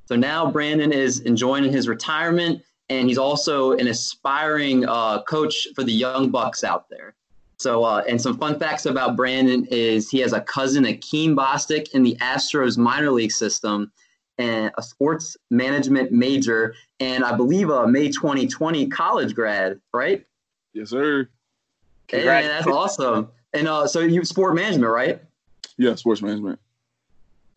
So 0.06 0.16
now 0.16 0.50
Brandon 0.52 0.92
is 0.92 1.22
enjoying 1.22 1.64
his 1.72 1.88
retirement, 1.88 2.62
and 2.90 3.08
he's 3.08 3.18
also 3.18 3.72
an 3.74 3.88
aspiring 3.88 4.86
uh, 4.86 5.24
coach 5.24 5.68
for 5.76 5.84
the 5.84 5.92
young 5.92 6.30
Bucks 6.30 6.64
out 6.64 6.90
there. 6.90 7.16
So, 7.60 7.84
uh, 7.84 8.04
and 8.08 8.22
some 8.22 8.38
fun 8.38 8.60
facts 8.60 8.86
about 8.86 9.16
Brandon 9.16 9.66
is 9.72 10.10
he 10.10 10.20
has 10.20 10.34
a 10.34 10.42
cousin, 10.42 10.84
Akeem 10.84 11.36
Bostick, 11.36 11.90
in 11.94 12.04
the 12.04 12.16
Astros 12.18 12.78
minor 12.78 13.12
league 13.12 13.32
system, 13.32 13.92
and 14.38 14.72
a 14.78 14.82
sports 14.82 15.38
management 15.50 16.12
major, 16.12 16.76
and 17.00 17.24
I 17.24 17.36
believe 17.36 17.70
a 17.70 17.88
May 17.88 18.10
2020 18.10 18.88
college 18.88 19.36
grad, 19.36 19.80
right? 19.94 20.26
Yes, 20.74 20.90
sir. 20.90 21.30
Hey, 22.08 22.26
man, 22.26 22.48
that's 22.48 22.68
awesome. 22.68 23.30
And 23.54 23.68
uh, 23.68 23.88
so 23.88 24.00
you 24.00 24.24
sport 24.26 24.56
management, 24.56 24.92
right? 24.92 25.22
Yeah, 25.78 25.96
sports 25.96 26.22
management. 26.22 26.60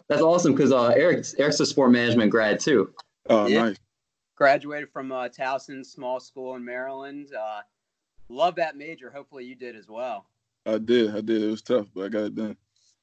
That's 0.09 0.23
awesome 0.23 0.53
because 0.53 0.73
uh, 0.73 0.89
Eric's 0.89 1.35
Eric's 1.35 1.59
a 1.61 1.67
sport 1.67 1.91
management 1.91 2.31
grad 2.31 2.61
too. 2.61 2.93
Oh, 3.29 3.47
yeah. 3.47 3.65
nice. 3.65 3.77
Graduated 4.37 4.91
from 4.91 5.11
uh, 5.11 5.29
Towson 5.29 5.85
Small 5.85 6.21
School 6.21 6.55
in 6.57 6.65
Maryland. 6.65 7.35
Uh, 7.35 7.63
love 8.29 8.55
that 8.57 8.77
major. 8.77 9.11
Hopefully, 9.11 9.45
you 9.45 9.55
did 9.55 9.75
as 9.75 9.89
well. 9.89 10.27
I 10.65 10.79
did. 10.79 11.11
I 11.11 11.21
did. 11.21 11.43
It 11.43 11.51
was 11.51 11.63
tough, 11.63 11.87
but 11.95 12.05
I 12.05 12.09
got 12.09 12.25
it 12.25 12.35
done. 12.35 12.57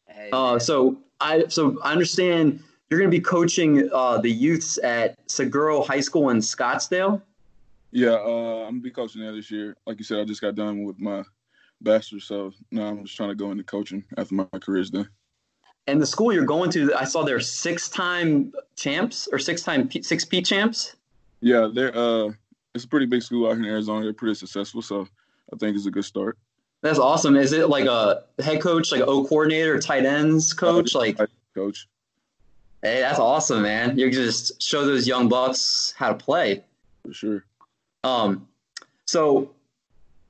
Hey, 0.07 0.29
uh, 0.31 0.59
so 0.59 0.97
I 1.19 1.47
so 1.47 1.79
I 1.83 1.91
understand 1.91 2.61
you're 2.93 3.01
going 3.01 3.11
to 3.11 3.17
be 3.17 3.23
coaching 3.23 3.89
uh, 3.91 4.19
the 4.19 4.29
youths 4.29 4.77
at 4.83 5.17
Saguaro 5.27 5.81
High 5.81 5.99
School 5.99 6.29
in 6.29 6.37
Scottsdale. 6.37 7.21
Yeah, 7.91 8.11
uh, 8.11 8.65
I'm 8.67 8.73
gonna 8.73 8.81
be 8.81 8.91
coaching 8.91 9.21
there 9.21 9.31
this 9.31 9.49
year. 9.49 9.75
Like 9.87 9.97
you 9.97 10.03
said, 10.03 10.19
I 10.19 10.25
just 10.25 10.41
got 10.41 10.53
done 10.55 10.83
with 10.83 10.99
my 10.99 11.23
bachelor's, 11.81 12.25
so 12.25 12.51
now 12.71 12.87
I'm 12.87 13.03
just 13.03 13.15
trying 13.15 13.29
to 13.29 13.35
go 13.35 13.51
into 13.51 13.63
coaching 13.63 14.03
after 14.17 14.35
my 14.35 14.45
career's 14.61 14.89
done. 14.89 15.09
And 15.85 16.01
the 16.01 16.05
school 16.05 16.31
you're 16.31 16.45
going 16.45 16.71
to, 16.71 16.93
I 16.93 17.03
saw 17.03 17.23
they're 17.23 17.39
six-time 17.39 18.53
champs 18.75 19.27
or 19.31 19.37
six-time 19.37 19.87
P- 19.87 20.01
six 20.01 20.23
P 20.25 20.41
champs. 20.41 20.95
Yeah, 21.41 21.69
they're 21.73 21.95
uh, 21.95 22.31
it's 22.73 22.83
a 22.83 22.87
pretty 22.87 23.05
big 23.05 23.21
school 23.21 23.47
out 23.47 23.57
here 23.57 23.63
in 23.63 23.69
Arizona. 23.69 24.03
They're 24.03 24.13
pretty 24.13 24.35
successful, 24.35 24.81
so 24.81 25.07
I 25.51 25.57
think 25.57 25.75
it's 25.75 25.85
a 25.87 25.91
good 25.91 26.05
start. 26.05 26.37
That's 26.81 26.99
awesome. 26.99 27.35
Is 27.35 27.53
it 27.53 27.69
like 27.69 27.85
a 27.85 28.23
head 28.43 28.61
coach, 28.61 28.91
like 28.91 29.01
O 29.01 29.23
coordinator, 29.23 29.79
tight 29.79 30.05
ends 30.05 30.51
coach, 30.51 30.95
like 30.95 31.17
coach? 31.55 31.87
Hey, 32.83 32.99
that's 32.99 33.17
awesome, 33.17 33.61
man. 33.61 33.97
You 33.97 34.09
can 34.09 34.13
just 34.13 34.61
show 34.61 34.85
those 34.85 35.07
young 35.07 35.29
bucks 35.29 35.93
how 35.97 36.09
to 36.09 36.15
play. 36.15 36.65
For 37.05 37.13
sure. 37.13 37.45
Um, 38.03 38.45
so 39.07 39.51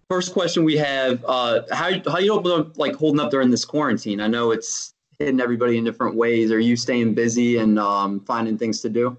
first 0.07 0.33
question 0.33 0.63
we 0.63 0.77
have: 0.77 1.25
uh, 1.27 1.61
how 1.71 1.89
how 2.07 2.19
you 2.19 2.35
like 2.75 2.93
holding 2.93 3.19
up 3.19 3.31
during 3.31 3.49
this 3.49 3.65
quarantine? 3.65 4.21
I 4.21 4.27
know 4.27 4.51
it's 4.51 4.93
hitting 5.17 5.41
everybody 5.41 5.79
in 5.79 5.83
different 5.83 6.15
ways. 6.15 6.51
Are 6.51 6.59
you 6.59 6.75
staying 6.75 7.15
busy 7.15 7.57
and 7.57 7.79
um, 7.79 8.19
finding 8.19 8.59
things 8.59 8.81
to 8.81 8.89
do? 8.89 9.17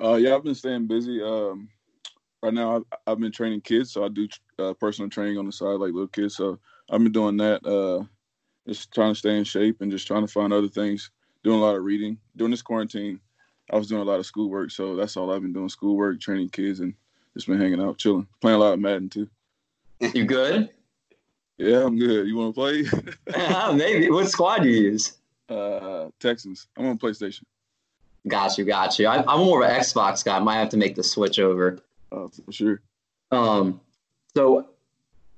Uh, 0.00 0.14
yeah, 0.14 0.36
I've 0.36 0.44
been 0.44 0.54
staying 0.54 0.86
busy. 0.86 1.20
Um, 1.20 1.68
right 2.40 2.54
now, 2.54 2.76
I've, 2.76 2.84
I've, 3.04 3.18
been 3.18 3.32
training 3.32 3.62
kids, 3.62 3.90
so 3.90 4.04
I 4.04 4.08
do 4.08 4.28
uh, 4.60 4.74
personal 4.74 5.10
training 5.10 5.38
on 5.38 5.46
the 5.46 5.52
side, 5.52 5.80
like 5.80 5.92
little 5.92 6.06
kids. 6.06 6.36
So 6.36 6.60
I've 6.88 7.02
been 7.02 7.10
doing 7.10 7.36
that. 7.38 7.66
Uh, 7.66 8.04
just 8.68 8.94
trying 8.94 9.12
to 9.12 9.18
stay 9.18 9.36
in 9.36 9.42
shape 9.42 9.80
and 9.80 9.90
just 9.90 10.06
trying 10.06 10.24
to 10.24 10.32
find 10.32 10.52
other 10.52 10.68
things 10.68 11.10
doing 11.42 11.58
a 11.58 11.62
lot 11.62 11.76
of 11.76 11.84
reading. 11.84 12.18
During 12.36 12.50
this 12.50 12.62
quarantine, 12.62 13.20
I 13.70 13.76
was 13.76 13.88
doing 13.88 14.02
a 14.02 14.04
lot 14.04 14.18
of 14.18 14.26
schoolwork, 14.26 14.70
so 14.70 14.96
that's 14.96 15.16
all 15.16 15.32
I've 15.32 15.42
been 15.42 15.52
doing: 15.52 15.68
schoolwork, 15.68 16.20
training 16.20 16.50
kids, 16.50 16.80
and 16.80 16.94
just 17.34 17.46
been 17.46 17.60
hanging 17.60 17.80
out, 17.80 17.98
chilling, 17.98 18.26
playing 18.40 18.56
a 18.56 18.60
lot 18.60 18.74
of 18.74 18.80
Madden 18.80 19.08
too. 19.08 19.28
You 20.14 20.24
good? 20.24 20.70
yeah, 21.58 21.84
I'm 21.84 21.98
good. 21.98 22.26
You 22.26 22.36
want 22.36 22.54
to 22.54 22.60
play? 22.60 22.84
yeah, 23.36 23.72
maybe. 23.76 24.10
What 24.10 24.28
squad 24.28 24.62
do 24.62 24.68
you 24.68 24.92
use? 24.92 25.18
Uh, 25.48 26.08
Texans. 26.18 26.68
I'm 26.76 26.86
on 26.86 26.98
PlayStation. 26.98 27.42
Got 28.26 28.56
you, 28.56 28.64
got 28.64 28.98
you. 28.98 29.06
I, 29.06 29.32
am 29.32 29.40
more 29.40 29.62
of 29.62 29.70
an 29.70 29.80
Xbox 29.80 30.24
guy. 30.24 30.36
I 30.36 30.40
might 30.40 30.56
have 30.56 30.70
to 30.70 30.76
make 30.76 30.94
the 30.94 31.02
switch 31.02 31.38
over. 31.38 31.78
Uh, 32.12 32.28
for 32.28 32.52
sure. 32.52 32.80
Um, 33.30 33.80
so, 34.34 34.68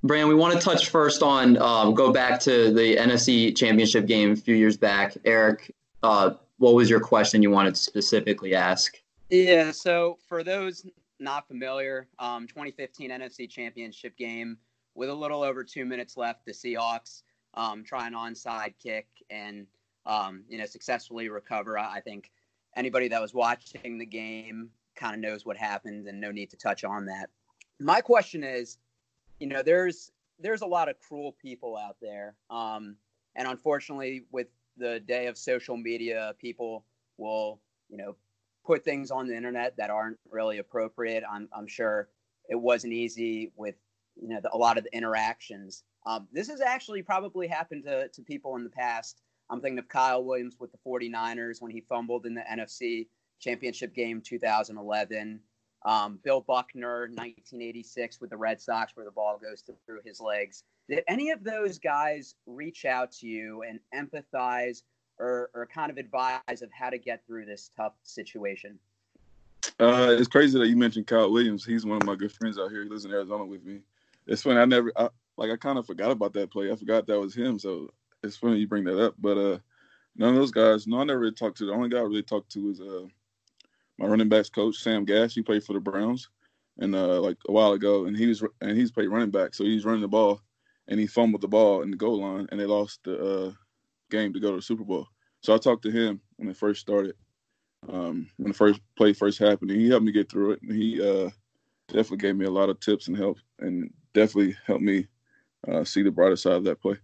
Brand, 0.03 0.29
we 0.29 0.35
want 0.35 0.55
to 0.55 0.61
touch 0.61 0.89
first 0.91 1.23
on 1.23 1.57
um, 1.59 1.95
go 1.95 2.13
back 2.13 2.41
to 2.41 2.73
the 2.73 2.97
NFC 2.97 3.57
Championship 3.57 4.07
game 4.07 4.33
a 4.33 4.37
few 4.37 4.55
years 4.55 4.77
back. 4.77 5.17
Eric, 5.25 5.75
uh, 6.03 6.35
what 6.59 6.75
was 6.75 6.89
your 6.89 7.01
question 7.01 7.43
you 7.43 7.51
wanted 7.51 7.75
to 7.75 7.81
specifically 7.81 8.55
ask? 8.55 8.97
Yeah, 9.31 9.71
so 9.71 10.19
for 10.29 10.45
those 10.45 10.87
not 11.19 11.47
familiar, 11.49 12.09
um, 12.19 12.47
2015 12.47 13.11
NFC 13.11 13.49
Championship 13.49 14.17
game 14.17 14.59
with 14.95 15.09
a 15.09 15.15
little 15.15 15.43
over 15.43 15.65
two 15.65 15.85
minutes 15.85 16.17
left, 16.17 16.45
the 16.45 16.53
Seahawks 16.53 17.23
um, 17.55 17.85
try 17.85 18.07
an 18.07 18.15
onside 18.15 18.75
kick 18.83 19.07
and 19.31 19.67
um, 20.05 20.43
you 20.49 20.59
know 20.59 20.67
successfully 20.67 21.29
recover. 21.29 21.79
I 21.79 22.01
think 22.01 22.31
anybody 22.77 23.09
that 23.09 23.21
was 23.21 23.35
watching 23.35 23.99
the 23.99 24.07
game 24.07 24.71
kind 24.95 25.15
of 25.15 25.21
knows 25.21 25.47
what 25.47 25.57
happened, 25.57 26.07
and 26.07 26.21
no 26.21 26.31
need 26.31 26.51
to 26.51 26.57
touch 26.57 26.85
on 26.85 27.07
that. 27.07 27.31
My 27.81 28.01
question 28.01 28.45
is, 28.45 28.79
you 29.41 29.47
know, 29.47 29.63
there's 29.63 30.13
there's 30.39 30.63
a 30.63 30.67
lot 30.67 30.89
of 30.89 30.99
cruel 30.99 31.37
people 31.41 31.77
out 31.77 31.97
there, 32.01 32.35
um, 32.51 32.97
and 33.37 33.47
unfortunately, 33.47 34.25
with 34.31 34.49
the 34.77 35.01
day 35.01 35.27
of 35.27 35.37
social 35.37 35.77
media, 35.77 36.35
people 36.39 36.85
will 37.19 37.61
you 37.89 37.97
know 37.97 38.17
put 38.65 38.85
things 38.85 39.11
on 39.11 39.27
the 39.27 39.37
internet 39.37 39.77
that 39.77 39.91
aren't 39.91 40.19
really 40.31 40.59
appropriate. 40.59 41.25
I'm 41.31 41.49
I'm 41.53 41.67
sure 41.67 42.09
it 42.49 42.57
wasn't 42.57 42.93
easy 42.93 43.53
with 43.57 43.77
you 44.21 44.29
know 44.29 44.41
the, 44.43 44.55
a 44.55 44.57
lot 44.57 44.79
of 44.79 44.85
the 44.85 44.95
interactions. 44.97 45.85
Um, 46.05 46.29
this 46.33 46.49
has 46.49 46.61
actually 46.61 47.03
probably 47.03 47.47
happened 47.47 47.85
to, 47.85 48.09
to 48.09 48.23
people 48.23 48.57
in 48.57 48.65
the 48.65 48.71
past. 48.71 49.21
I'm 49.51 49.61
thinking 49.61 49.79
of 49.79 49.89
Kyle 49.89 50.25
Williams 50.25 50.57
with 50.59 50.73
the 50.73 50.79
49ers 50.87 51.61
when 51.61 51.71
he 51.71 51.81
fumbled 51.81 52.27
in 52.27 52.35
the 52.35 52.43
NFC 52.43 53.07
Championship 53.41 53.95
game 53.95 54.21
2011. 54.21 55.41
Um, 55.85 56.21
Bill 56.23 56.41
Buckner, 56.41 57.09
1986, 57.09 58.21
with 58.21 58.31
the 58.31 58.37
Red 58.37 58.61
Sox, 58.61 58.93
where 58.95 59.05
the 59.05 59.11
ball 59.11 59.39
goes 59.43 59.63
through 59.85 60.01
his 60.05 60.21
legs. 60.21 60.63
Did 60.93 61.05
any 61.09 61.31
of 61.31 61.43
those 61.43 61.79
guys 61.79 62.35
reach 62.45 62.85
out 62.85 63.11
to 63.13 63.27
you 63.27 63.63
and 63.63 63.81
empathize 63.95 64.83
or, 65.19 65.49
or 65.55 65.65
kind 65.65 65.91
of 65.91 65.97
advise 65.97 66.61
of 66.61 66.71
how 66.71 66.91
to 66.91 66.99
get 66.99 67.27
through 67.27 67.47
this 67.47 67.71
tough 67.75 67.95
situation? 68.03 68.79
Uh, 69.81 70.15
it's 70.19 70.29
crazy 70.29 70.59
that 70.59 70.69
you 70.69 70.77
mentioned 70.77 71.07
Kyle 71.07 71.33
Williams. 71.33 71.65
He's 71.65 71.87
one 71.87 71.97
of 71.97 72.05
my 72.05 72.15
good 72.15 72.31
friends 72.31 72.59
out 72.59 72.71
here. 72.71 72.83
He 72.83 72.91
lives 72.91 73.07
in 73.07 73.11
Arizona 73.11 73.43
with 73.43 73.65
me. 73.65 73.79
It's 74.27 74.43
funny. 74.43 74.59
I 74.59 74.67
never, 74.67 74.93
I, 74.95 75.09
like, 75.39 75.51
I 75.51 75.57
kind 75.57 75.79
of 75.79 75.87
forgot 75.87 76.11
about 76.11 76.35
that 76.35 76.51
play. 76.51 76.71
I 76.71 76.77
forgot 76.77 77.07
that 77.07 77.19
was 77.19 77.35
him. 77.35 77.59
So 77.59 77.89
it's 78.23 78.37
funny 78.37 78.59
you 78.59 78.69
bring 78.69 78.85
that 78.85 79.03
up. 79.03 79.15
But 79.19 79.39
uh, 79.39 79.59
none 80.15 80.29
of 80.29 80.35
those 80.35 80.51
guys. 80.51 80.87
No, 80.87 81.01
I 81.01 81.05
never 81.05 81.21
really 81.21 81.33
talked 81.33 81.57
to. 81.57 81.65
The 81.65 81.73
only 81.73 81.89
guy 81.89 82.01
I 82.01 82.03
really 82.03 82.23
talked 82.23 82.53
to 82.53 82.67
was 82.67 82.83
uh, 82.83 83.07
my 83.97 84.09
running 84.09 84.29
backs 84.29 84.51
coach 84.51 84.77
Sam 84.77 85.07
Gash. 85.07 85.33
He 85.33 85.41
played 85.41 85.65
for 85.65 85.73
the 85.73 85.81
Browns, 85.81 86.29
and 86.81 86.95
uh, 86.95 87.19
like 87.19 87.39
a 87.49 87.53
while 87.53 87.73
ago, 87.73 88.05
and 88.05 88.15
he 88.15 88.27
was 88.27 88.45
and 88.61 88.77
he's 88.77 88.91
played 88.91 89.09
running 89.09 89.31
back, 89.31 89.55
so 89.55 89.65
he's 89.65 89.87
running 89.87 90.03
the 90.03 90.09
ball, 90.09 90.43
and 90.89 90.99
he 90.99 91.07
fumbled 91.07 91.43
the 91.43 91.49
ball 91.49 91.83
in 91.83 91.91
the 91.91 91.97
goal 91.97 92.21
line, 92.21 92.47
and 92.51 92.61
they 92.61 92.67
lost 92.67 93.01
the 93.05 93.17
uh, 93.19 93.53
game 94.11 94.33
to 94.33 94.41
go 94.41 94.51
to 94.51 94.57
the 94.57 94.63
Super 94.63 94.85
Bowl. 94.85 95.07
So 95.41 95.55
I 95.55 95.59
talked 95.59 95.83
to 95.83 95.91
him 95.91 96.21
when 96.37 96.49
it 96.49 96.57
first 96.57 96.81
started, 96.81 97.15
um, 97.89 98.29
when 98.37 98.49
the 98.49 98.57
first 98.57 98.81
play 98.97 99.13
first 99.13 99.39
happened. 99.39 99.71
And 99.71 99.81
he 99.81 99.89
helped 99.89 100.05
me 100.05 100.13
get 100.13 100.31
through 100.31 100.53
it. 100.53 100.63
And 100.63 100.73
he 100.73 101.01
uh, 101.01 101.31
definitely 101.89 102.19
gave 102.19 102.37
me 102.37 102.47
a 102.47 102.51
lot 102.51 102.69
of 102.69 102.81
tips 102.81 103.09
and 103.09 103.17
help, 103.17 103.39
and 103.59 103.93
definitely 104.13 104.57
helped 104.67 104.83
me 104.83 105.07
uh, 105.69 105.85
see 105.85 106.03
the 106.03 106.11
brighter 106.11 106.37
side 106.37 106.55
of 106.55 106.65
that 106.65 106.81
play. 106.81 106.97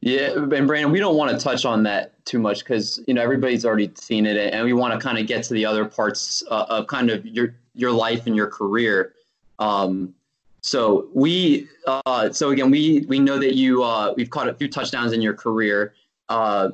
Yeah, 0.00 0.34
and 0.34 0.48
Brandon, 0.48 0.92
we 0.92 1.00
don't 1.00 1.16
want 1.16 1.32
to 1.32 1.42
touch 1.42 1.64
on 1.64 1.82
that 1.82 2.24
too 2.24 2.38
much 2.38 2.60
because 2.60 3.00
you 3.08 3.14
know 3.14 3.22
everybody's 3.22 3.64
already 3.64 3.90
seen 3.96 4.26
it, 4.26 4.36
and 4.36 4.64
we 4.64 4.72
want 4.72 4.94
to 4.94 5.04
kind 5.04 5.18
of 5.18 5.26
get 5.26 5.42
to 5.44 5.54
the 5.54 5.66
other 5.66 5.84
parts 5.84 6.42
uh, 6.50 6.66
of 6.68 6.86
kind 6.86 7.10
of 7.10 7.26
your 7.26 7.56
your 7.74 7.90
life 7.90 8.26
and 8.26 8.36
your 8.36 8.46
career. 8.46 9.14
Um, 9.58 10.14
so 10.60 11.08
we, 11.14 11.68
uh, 11.86 12.30
so 12.30 12.50
again, 12.50 12.70
we 12.70 13.04
we 13.08 13.18
know 13.18 13.38
that 13.38 13.54
you 13.54 13.82
uh, 13.82 14.14
we've 14.16 14.30
caught 14.30 14.48
a 14.48 14.54
few 14.54 14.68
touchdowns 14.68 15.12
in 15.12 15.22
your 15.22 15.34
career. 15.34 15.94
Uh, 16.28 16.70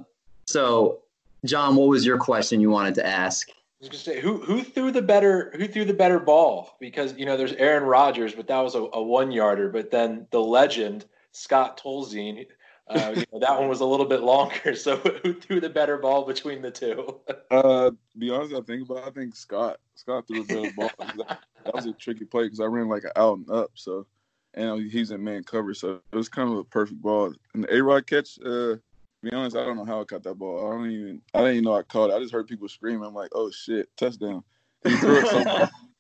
so, 0.47 1.01
John, 1.45 1.77
what 1.77 1.89
was 1.89 2.05
your 2.05 2.19
question 2.19 2.61
you 2.61 2.71
wanted 2.71 2.95
to 2.97 3.07
ask? 3.07 3.49
I 3.51 3.55
was 3.81 3.89
gonna 3.89 3.99
say 3.99 4.21
who 4.21 4.39
who 4.39 4.63
threw 4.63 4.91
the 4.91 5.03
better 5.03 5.53
who 5.57 5.69
threw 5.69 5.85
the 5.85 5.95
better 5.95 6.19
ball 6.19 6.77
because 6.81 7.17
you 7.19 7.27
know 7.27 7.37
there's 7.37 7.53
Aaron 7.55 7.85
Rodgers, 7.85 8.35
but 8.35 8.47
that 8.49 8.61
was 8.61 8.75
a, 8.75 8.87
a 8.93 9.03
one 9.03 9.31
yarder. 9.31 9.69
But 9.69 9.91
then 9.91 10.27
the 10.31 10.41
legend 10.41 11.05
Scott 11.33 11.81
Tolzien 11.83 12.47
uh, 12.89 13.15
you 13.17 13.25
know, 13.33 13.39
that 13.39 13.59
one 13.59 13.69
was 13.69 13.81
a 13.81 13.85
little 13.85 14.07
bit 14.07 14.23
longer. 14.23 14.75
So 14.75 14.97
who 15.23 15.35
threw 15.35 15.61
the 15.61 15.71
better 15.71 15.99
ball 15.99 16.25
between 16.25 16.63
the 16.63 16.71
two? 16.71 17.21
uh, 17.51 17.91
be 18.19 18.31
honest, 18.31 18.55
I 18.55 18.61
think 18.61 18.89
about 18.89 19.07
I 19.07 19.11
think 19.11 19.35
Scott. 19.35 19.79
Scott 19.95 20.27
threw 20.27 20.43
a 20.43 20.45
better 20.45 20.73
ball. 20.77 20.91
That, 21.65 21.75
was 21.75 21.87
a 21.87 21.93
tricky 21.93 22.25
play 22.25 22.45
because 22.45 22.61
I 22.61 22.65
ran 22.65 22.89
like 22.89 23.05
an 23.05 23.11
out 23.17 23.39
and 23.39 23.51
up. 23.51 23.71
So, 23.75 24.07
and 24.55 24.91
he's 24.91 25.11
in 25.11 25.23
man 25.23 25.45
cover, 25.45 25.75
so 25.75 26.01
it 26.13 26.17
was 26.17 26.29
kind 26.29 26.51
of 26.51 26.59
a 26.59 26.65
perfect 26.65 27.01
ball. 27.01 27.35
And 27.55 27.65
the 27.65 27.75
A 27.75 27.83
Rod 27.83 28.07
catch, 28.07 28.39
uh, 28.45 28.77
be 29.23 29.33
honest, 29.33 29.57
I 29.57 29.65
don't 29.65 29.77
know 29.77 29.85
how 29.85 30.01
I 30.01 30.05
caught 30.05 30.23
that 30.25 30.35
ball. 30.35 30.67
I 30.67 30.77
don't 30.77 30.91
even. 30.91 31.23
I 31.33 31.39
didn't 31.39 31.53
even 31.55 31.65
know 31.65 31.75
I 31.75 31.83
caught 31.83 32.11
it. 32.11 32.15
I 32.15 32.19
just 32.21 32.33
heard 32.33 32.47
people 32.47 32.69
screaming. 32.69 33.05
I'm 33.05 33.15
like, 33.15 33.31
oh 33.35 33.51
shit, 33.51 33.89
touchdown! 33.97 34.45
He 34.85 34.97
threw 34.97 35.21
it 35.21 35.27
so. 35.27 35.39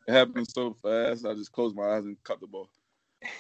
it 0.09 0.13
happened 0.13 0.49
so 0.49 0.75
fast. 0.75 1.27
I 1.27 1.35
just 1.35 1.53
closed 1.53 1.75
my 1.75 1.97
eyes 1.97 2.05
and 2.05 2.23
caught 2.25 2.41
the 2.41 2.47
ball. 2.47 2.69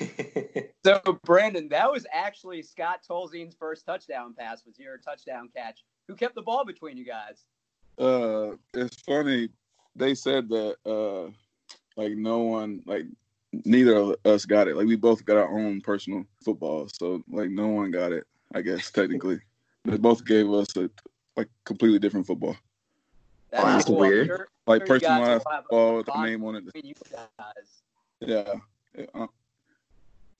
so 0.84 1.00
Brandon, 1.24 1.68
that 1.68 1.90
was 1.90 2.06
actually 2.12 2.62
Scott 2.62 3.00
Tolzien's 3.08 3.54
first 3.54 3.84
touchdown 3.84 4.34
pass. 4.36 4.64
Was 4.64 4.78
your 4.78 4.98
touchdown 4.98 5.48
catch? 5.54 5.84
Who 6.08 6.14
kept 6.14 6.34
the 6.34 6.42
ball 6.42 6.64
between 6.64 6.96
you 6.96 7.04
guys? 7.04 7.44
Uh, 7.98 8.56
it's 8.72 9.00
funny. 9.02 9.48
They 9.96 10.14
said 10.14 10.48
that 10.48 10.76
uh, 10.84 11.30
like 11.96 12.12
no 12.12 12.40
one, 12.40 12.82
like 12.86 13.04
neither 13.64 13.94
of 13.94 14.16
us 14.24 14.44
got 14.44 14.68
it. 14.68 14.76
Like 14.76 14.86
we 14.86 14.96
both 14.96 15.24
got 15.24 15.36
our 15.36 15.58
own 15.58 15.80
personal 15.80 16.24
football, 16.44 16.88
so 16.88 17.22
like 17.28 17.50
no 17.50 17.68
one 17.68 17.90
got 17.90 18.12
it. 18.12 18.24
I 18.54 18.62
guess 18.62 18.90
technically, 18.90 19.40
they 19.84 19.96
both 19.96 20.24
gave 20.24 20.50
us 20.50 20.76
a 20.76 20.90
like 21.36 21.48
completely 21.64 21.98
different 21.98 22.26
football. 22.26 22.56
That's 23.50 23.84
cool. 23.84 23.96
weird. 23.96 24.26
Sure, 24.26 24.48
like 24.66 24.86
sure 24.86 24.98
personalized 24.98 25.44
football 25.44 25.96
with 25.96 26.06
the 26.06 26.22
name 26.22 26.44
on 26.44 26.56
it. 26.56 26.64
Yeah. 28.20 28.54
yeah. 28.96 29.04
Uh, 29.14 29.26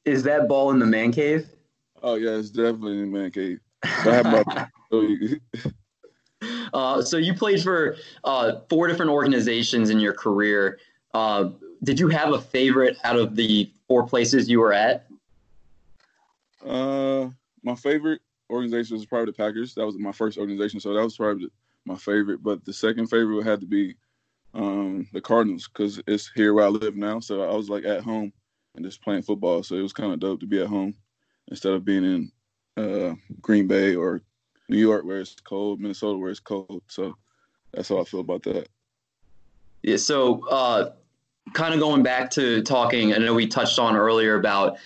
is 0.04 0.23
that 0.25 0.49
ball 0.49 0.70
in 0.70 0.78
the 0.78 0.87
man 0.87 1.12
cave? 1.12 1.49
Oh 2.02 2.16
yeah, 2.16 2.32
it's 2.32 2.50
definitely 2.50 2.99
in 2.99 3.12
the 3.12 3.18
man 3.18 3.30
cave. 3.30 3.61
uh, 6.75 7.02
so 7.02 7.16
you 7.16 7.34
played 7.34 7.62
for 7.62 7.96
uh, 8.25 8.61
four 8.68 8.87
different 8.87 9.11
organizations 9.11 9.90
in 9.90 10.00
your 10.00 10.12
career. 10.12 10.78
Uh, 11.14 11.50
did 11.83 11.99
you 11.99 12.09
have 12.09 12.33
a 12.33 12.40
favorite 12.40 12.99
out 13.04 13.16
of 13.16 13.37
the 13.37 13.71
four 13.88 14.06
places 14.06 14.49
you 14.49 14.61
were 14.61 14.73
at? 14.73 15.06
Uh, 16.66 17.28
my 17.62 17.75
favorite 17.75 18.21
organization 18.50 18.97
was 18.97 19.06
probably 19.06 19.26
the 19.26 19.33
Packers. 19.33 19.75
That 19.75 19.87
was 19.87 19.97
my 19.99 20.12
first 20.12 20.38
organization, 20.38 20.80
so 20.80 20.92
that 20.92 21.02
was 21.02 21.16
probably 21.16 21.49
my 21.85 21.97
favorite. 21.97 22.42
But 22.42 22.64
the 22.64 22.73
second 22.73 23.06
favorite 23.06 23.35
would 23.37 23.47
have 23.47 23.61
to 23.61 23.66
be 23.66 23.94
um, 24.54 25.06
the 25.12 25.21
Cardinals 25.21 25.68
because 25.68 26.00
it's 26.06 26.30
here 26.35 26.54
where 26.54 26.64
I 26.64 26.68
live 26.68 26.97
now. 26.97 27.21
So 27.21 27.42
I 27.42 27.54
was 27.54 27.68
like 27.68 27.85
at 27.85 28.02
home 28.02 28.33
and 28.75 28.85
just 28.85 29.02
playing 29.02 29.23
football. 29.23 29.62
So 29.62 29.76
it 29.76 29.83
was 29.83 29.92
kind 29.92 30.12
of 30.12 30.21
dope 30.21 30.40
to 30.40 30.47
be 30.47 30.61
at 30.61 30.68
home 30.68 30.94
instead 31.49 31.73
of 31.73 31.85
being 31.85 32.04
in 32.04 32.33
uh, 32.83 33.14
Green 33.40 33.66
Bay 33.66 33.94
or 33.94 34.23
New 34.68 34.78
York 34.78 35.04
where 35.04 35.21
it's 35.21 35.37
cold, 35.44 35.80
Minnesota 35.80 36.18
where 36.18 36.30
it's 36.30 36.40
cold. 36.40 36.83
So 36.88 37.14
that's 37.73 37.88
how 37.88 38.00
I 38.00 38.04
feel 38.04 38.21
about 38.21 38.42
that. 38.44 38.68
Yeah. 39.83 39.99
So 39.99 40.47
uh, 40.49 40.92
kind 41.53 41.75
of 41.75 41.81
going 41.81 42.03
back 42.03 42.31
to 42.33 42.63
talking, 42.63 43.13
I 43.15 43.19
know 43.19 43.35
we 43.35 43.47
touched 43.47 43.79
on 43.79 43.97
earlier 43.97 44.37
about 44.37 44.79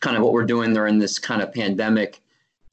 kind 0.00 0.16
of 0.16 0.22
what 0.22 0.32
we're 0.32 0.44
doing 0.44 0.72
during 0.72 0.98
this 0.98 1.18
kind 1.18 1.42
of 1.42 1.52
pandemic 1.52 2.20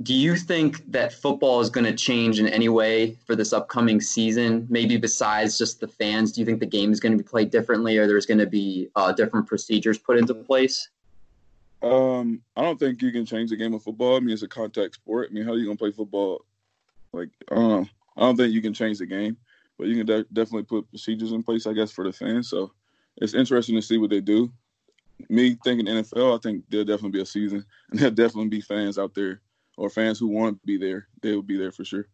do 0.04 0.14
you 0.14 0.36
think 0.36 0.92
that 0.92 1.14
football 1.14 1.62
is 1.62 1.70
going 1.70 1.86
to 1.86 1.94
change 1.94 2.40
in 2.40 2.48
any 2.48 2.68
way 2.68 3.18
for 3.26 3.36
this 3.36 3.54
upcoming 3.54 4.02
season? 4.02 4.68
Maybe 4.70 4.98
besides 4.98 5.58
just 5.58 5.80
the 5.80 5.88
fans, 5.88 6.34
do 6.34 6.42
you 6.42 6.46
think 6.46 6.60
the 6.60 6.66
game 6.66 6.92
is 6.92 7.00
going 7.00 7.18
to 7.18 7.18
be 7.18 7.28
played 7.28 7.52
differently, 7.52 7.98
or 7.98 8.06
there's 8.06 8.26
going 8.26 8.40
to 8.40 8.46
be 8.46 8.90
uh, 8.96 9.14
different 9.14 9.48
procedures 9.48 9.98
put 9.98 10.18
into 10.18 10.34
place? 10.34 10.90
Um, 11.82 12.42
I 12.56 12.64
don't 12.64 12.80
think 12.80 13.02
you 13.02 13.12
can 13.12 13.26
change 13.26 13.50
the 13.50 13.56
game 13.56 13.74
of 13.74 13.84
football. 13.84 14.18
I 14.18 14.20
mean, 14.20 14.32
it's 14.32 14.42
a 14.42 14.48
contact 14.48 14.96
sport. 14.96 15.30
I 15.30 15.34
mean, 15.34 15.46
how 15.46 15.52
are 15.52 15.58
you 15.58 15.66
going 15.66 15.78
to 15.78 15.82
play 15.82 15.92
football? 15.92 16.44
Like, 17.14 17.30
um, 17.52 17.90
I 18.18 18.22
don't 18.22 18.36
think 18.36 18.54
you 18.54 18.62
can 18.62 18.74
change 18.74 18.98
the 18.98 19.06
game, 19.06 19.38
but 19.78 19.88
you 19.88 19.98
can 19.98 20.06
de- 20.06 20.26
definitely 20.34 20.64
put 20.64 20.90
procedures 20.90 21.32
in 21.32 21.44
place, 21.44 21.66
I 21.66 21.74
guess, 21.74 21.92
for 21.92 22.04
the 22.04 22.14
fans. 22.14 22.50
So 22.50 22.72
it's 23.18 23.34
interesting 23.34 23.76
to 23.76 23.82
see 23.82 23.98
what 23.98 24.10
they 24.10 24.22
do. 24.22 24.52
Me 25.30 25.58
thinking 25.64 25.86
NFL, 25.86 26.38
I 26.38 26.42
think 26.42 26.64
there'll 26.70 26.86
definitely 26.86 27.12
be 27.12 27.22
a 27.22 27.26
season, 27.26 27.66
and 27.92 28.00
there'll 28.00 28.14
definitely 28.14 28.50
be 28.50 28.62
fans 28.62 28.98
out 28.98 29.14
there 29.14 29.42
or 29.78 29.90
fans 29.90 30.20
who 30.20 30.28
want 30.28 30.60
to 30.62 30.66
be 30.66 30.78
there, 30.78 31.08
they 31.22 31.34
will 31.34 31.42
be 31.42 31.58
there 31.58 31.72
for 31.72 31.84
sure. 31.84 32.08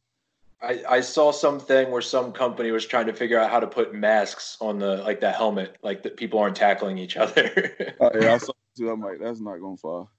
I, 0.62 0.82
I 0.89 1.01
saw 1.01 1.32
something 1.32 1.89
where 1.89 2.01
some 2.01 2.34
company 2.34 2.72
was 2.72 2.86
trying 2.86 3.06
to 3.08 3.13
figure 3.13 3.39
out 3.39 3.50
how 3.50 3.60
to 3.62 3.68
put 3.68 3.94
masks 3.94 4.58
on 4.60 4.79
the 4.79 4.98
like 4.98 5.22
that 5.22 5.36
helmet, 5.36 5.77
like 5.82 6.03
that 6.03 6.18
people 6.18 6.39
aren't 6.39 6.58
tackling 6.58 6.98
each 6.98 7.15
other. 7.15 7.96
Uh, 8.00 8.10
yeah, 8.22 8.34
I 8.34 8.38
saw 8.38 8.51
it 8.51 8.77
too. 8.77 8.89
I'm 8.89 9.01
like, 9.01 9.20
that's 9.20 9.39
not 9.39 9.58
gonna 9.60 9.77
fall. 9.77 10.10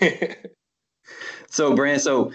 So, 1.48 1.74
Brand, 1.74 2.00
so 2.00 2.32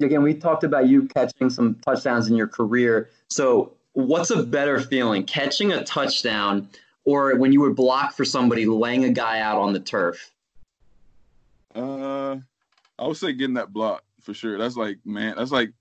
again, 0.00 0.22
we 0.22 0.34
talked 0.34 0.64
about 0.64 0.88
you 0.88 1.06
catching 1.08 1.50
some 1.50 1.74
touchdowns 1.84 2.28
in 2.28 2.36
your 2.36 2.46
career. 2.46 3.10
So, 3.28 3.74
what's 3.92 4.30
a 4.30 4.42
better 4.42 4.80
feeling, 4.80 5.24
catching 5.24 5.72
a 5.72 5.84
touchdown 5.84 6.68
or 7.04 7.36
when 7.36 7.52
you 7.52 7.60
would 7.60 7.76
block 7.76 8.14
for 8.14 8.24
somebody 8.24 8.66
laying 8.66 9.04
a 9.04 9.10
guy 9.10 9.40
out 9.40 9.58
on 9.58 9.72
the 9.72 9.80
turf? 9.80 10.30
Uh, 11.74 12.36
I 12.98 13.06
would 13.06 13.16
say 13.16 13.32
getting 13.32 13.54
that 13.54 13.72
block 13.72 14.04
for 14.22 14.34
sure. 14.34 14.58
That's 14.58 14.76
like 14.76 14.98
man, 15.04 15.34
that's 15.36 15.50
like 15.50 15.72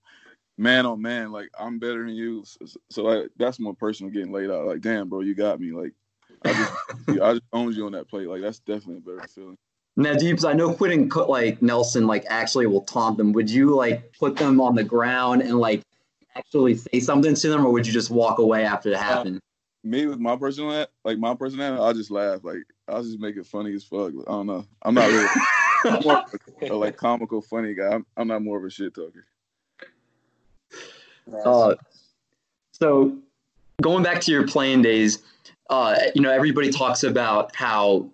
man 0.58 0.86
on 0.86 1.02
man. 1.02 1.32
Like 1.32 1.50
I'm 1.58 1.80
better 1.80 2.06
than 2.06 2.16
you, 2.16 2.44
so, 2.46 2.80
so 2.90 3.10
I, 3.10 3.28
that's 3.38 3.60
more 3.60 3.74
personal. 3.74 4.12
Getting 4.12 4.32
laid 4.32 4.50
out, 4.50 4.66
like 4.66 4.82
damn, 4.82 5.10
bro, 5.10 5.22
you 5.22 5.36
got 5.36 5.60
me. 5.60 5.72
Like 5.72 5.94
I 6.44 6.54
just, 6.54 6.74
I 7.22 7.34
just 7.34 7.44
owned 7.54 7.76
you 7.76 7.86
on 7.86 7.92
that 7.94 8.10
play. 8.10 8.26
Like 8.26 8.42
that's 8.42 8.60
definitely 8.60 8.98
a 8.98 9.16
better 9.16 9.28
feeling. 9.28 9.58
Now, 9.96 10.16
Deeps, 10.16 10.44
I 10.44 10.54
know 10.54 10.74
Quenton 10.74 11.10
like 11.28 11.62
Nelson 11.62 12.08
like 12.08 12.26
actually 12.28 12.66
will 12.66 12.82
taunt 12.82 13.18
them. 13.18 13.32
Would 13.34 13.50
you 13.50 13.76
like 13.76 14.12
put 14.18 14.36
them 14.36 14.60
on 14.60 14.74
the 14.74 14.84
ground 14.84 15.44
and 15.44 15.60
like 15.60 15.84
actually 16.36 16.76
say 16.76 17.00
something 17.00 17.36
to 17.36 17.50
them, 17.50 17.66
or 17.66 17.72
would 17.72 17.86
you 17.86 17.94
just 17.94 18.10
walk 18.10 18.40
away 18.40 18.66
after 18.66 18.90
it 18.90 18.98
happened? 18.98 19.40
Me 19.84 20.06
with 20.06 20.20
my 20.20 20.36
personal 20.36 20.86
like 21.04 21.18
my 21.18 21.36
personality, 21.36 21.82
I'll 21.82 21.94
just 21.94 22.12
laugh. 22.12 22.44
Like 22.44 22.64
I'll 22.88 23.04
just 23.04 23.20
make 23.20 23.36
it 23.36 23.46
funny 23.46 23.74
as 23.74 23.84
fuck. 23.84 24.14
I 24.28 24.32
don't 24.32 24.48
know. 24.48 24.66
I'm 24.84 24.94
not 24.94 25.10
really 25.10 25.28
I'm 25.86 26.04
more 26.04 26.26
a, 26.62 26.74
like 26.74 26.98
comical 26.98 27.42
funny 27.42 27.74
guy. 27.74 27.94
I'm, 27.94 28.06
I'm 28.16 28.28
not 28.28 28.42
more 28.42 28.58
of 28.58 28.64
a 28.64 28.70
shit 28.70 28.94
talker. 28.94 29.26
Uh, 31.46 31.76
so 32.72 33.18
going 33.82 34.04
back 34.04 34.22
to 34.22 34.32
your 34.32 34.48
playing 34.48 34.82
days, 34.82 35.24
uh, 35.70 35.98
you 36.16 36.22
know, 36.22 36.32
everybody 36.32 36.70
talks 36.72 37.04
about 37.04 37.56
how 37.56 38.10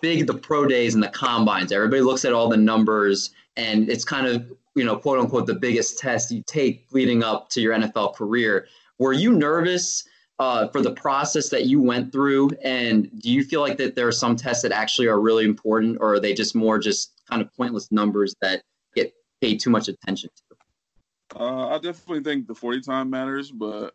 big 0.00 0.26
the 0.26 0.34
pro 0.34 0.66
days 0.66 0.94
and 0.94 1.02
the 1.02 1.08
combines. 1.08 1.72
Everybody 1.72 2.02
looks 2.02 2.24
at 2.24 2.32
all 2.32 2.48
the 2.48 2.56
numbers, 2.56 3.30
and 3.56 3.90
it's 3.90 4.04
kind 4.04 4.26
of 4.26 4.50
you 4.74 4.84
know, 4.84 4.96
quote 4.96 5.18
unquote, 5.18 5.46
the 5.46 5.54
biggest 5.54 5.98
test 5.98 6.30
you 6.30 6.42
take 6.46 6.86
leading 6.92 7.22
up 7.22 7.50
to 7.50 7.60
your 7.60 7.74
NFL 7.74 8.14
career. 8.14 8.66
Were 8.98 9.12
you 9.12 9.32
nervous 9.32 10.04
uh, 10.38 10.68
for 10.68 10.80
the 10.80 10.92
process 10.92 11.48
that 11.50 11.66
you 11.66 11.80
went 11.80 12.12
through, 12.12 12.50
and 12.62 13.10
do 13.20 13.30
you 13.30 13.44
feel 13.44 13.60
like 13.60 13.76
that 13.78 13.94
there 13.94 14.08
are 14.08 14.12
some 14.12 14.36
tests 14.36 14.62
that 14.62 14.72
actually 14.72 15.06
are 15.06 15.20
really 15.20 15.44
important, 15.44 15.98
or 16.00 16.14
are 16.14 16.20
they 16.20 16.34
just 16.34 16.54
more 16.54 16.78
just 16.78 17.12
kind 17.28 17.42
of 17.42 17.52
pointless 17.54 17.92
numbers 17.92 18.34
that 18.40 18.62
get 18.94 19.12
paid 19.40 19.60
too 19.60 19.70
much 19.70 19.88
attention 19.88 20.30
to? 20.36 21.40
Uh, 21.40 21.68
I 21.68 21.78
definitely 21.78 22.22
think 22.22 22.46
the 22.46 22.54
40 22.54 22.80
time 22.80 23.10
matters, 23.10 23.50
but 23.50 23.94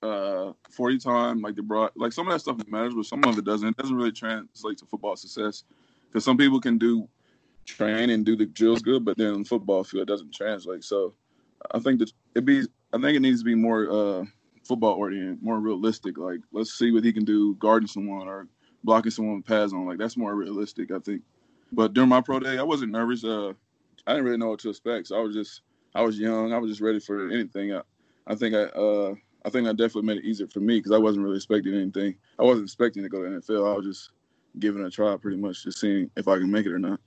uh 0.00 0.52
40 0.70 0.98
time 0.98 1.40
like 1.40 1.56
the 1.56 1.62
broad 1.62 1.90
like 1.96 2.12
some 2.12 2.28
of 2.28 2.32
that 2.32 2.38
stuff 2.38 2.56
matters 2.68 2.94
but 2.94 3.04
some 3.04 3.24
of 3.24 3.36
it 3.36 3.44
doesn't. 3.44 3.68
It 3.68 3.76
doesn't 3.76 3.96
really 3.96 4.12
translate 4.12 4.78
to 4.78 4.86
football 4.86 5.16
success 5.16 5.64
because 6.06 6.24
some 6.24 6.36
people 6.36 6.60
can 6.60 6.78
do 6.78 7.08
train 7.66 8.10
and 8.10 8.24
do 8.24 8.36
the 8.36 8.46
drills 8.46 8.80
good 8.80 9.04
but 9.04 9.18
then 9.18 9.44
football 9.44 9.82
field 9.82 10.06
doesn't 10.06 10.32
translate. 10.32 10.84
So 10.84 11.14
i 11.72 11.80
think 11.80 11.98
that 11.98 12.12
it 12.36 12.44
be 12.44 12.62
i 12.92 13.00
think 13.00 13.16
it 13.16 13.20
needs 13.20 13.40
to 13.40 13.44
be 13.44 13.56
more 13.56 13.90
uh 13.90 14.24
football 14.68 14.94
oriented 14.94 15.42
more 15.42 15.58
realistic 15.58 16.18
like 16.18 16.40
let's 16.52 16.78
see 16.78 16.92
what 16.92 17.04
he 17.04 17.12
can 17.12 17.24
do 17.24 17.54
guarding 17.56 17.88
someone 17.88 18.28
or 18.28 18.46
blocking 18.84 19.10
someone 19.10 19.36
with 19.36 19.46
pads 19.46 19.72
on 19.72 19.86
like 19.86 19.98
that's 19.98 20.16
more 20.16 20.34
realistic 20.34 20.90
i 20.92 20.98
think 20.98 21.22
but 21.72 21.94
during 21.94 22.08
my 22.08 22.20
pro 22.20 22.38
day 22.38 22.58
i 22.58 22.62
wasn't 22.62 22.92
nervous 22.92 23.24
uh 23.24 23.52
i 24.06 24.12
didn't 24.12 24.24
really 24.24 24.36
know 24.36 24.50
what 24.50 24.60
to 24.60 24.68
expect 24.70 25.08
so 25.08 25.18
i 25.18 25.20
was 25.20 25.34
just 25.34 25.62
i 25.94 26.02
was 26.02 26.18
young 26.18 26.52
i 26.52 26.58
was 26.58 26.70
just 26.70 26.80
ready 26.80 27.00
for 27.00 27.30
anything 27.30 27.74
i, 27.74 27.80
I 28.26 28.34
think 28.34 28.54
i 28.54 28.64
uh 28.64 29.14
I 29.44 29.50
think 29.50 29.66
that 29.66 29.76
definitely 29.76 30.02
made 30.02 30.18
it 30.18 30.28
easier 30.28 30.46
for 30.46 30.60
me 30.60 30.78
because 30.78 30.92
I 30.92 30.98
wasn't 30.98 31.24
really 31.24 31.36
expecting 31.36 31.74
anything. 31.74 32.16
I 32.38 32.42
wasn't 32.42 32.66
expecting 32.66 33.02
to 33.02 33.08
go 33.08 33.22
to 33.22 33.28
NFL. 33.28 33.72
I 33.72 33.76
was 33.76 33.86
just 33.86 34.10
giving 34.58 34.82
it 34.82 34.86
a 34.86 34.90
try, 34.90 35.16
pretty 35.16 35.36
much, 35.36 35.64
just 35.64 35.80
seeing 35.80 36.10
if 36.16 36.28
I 36.28 36.38
can 36.38 36.50
make 36.50 36.66
it 36.66 36.72
or 36.72 36.78
not. 36.78 37.00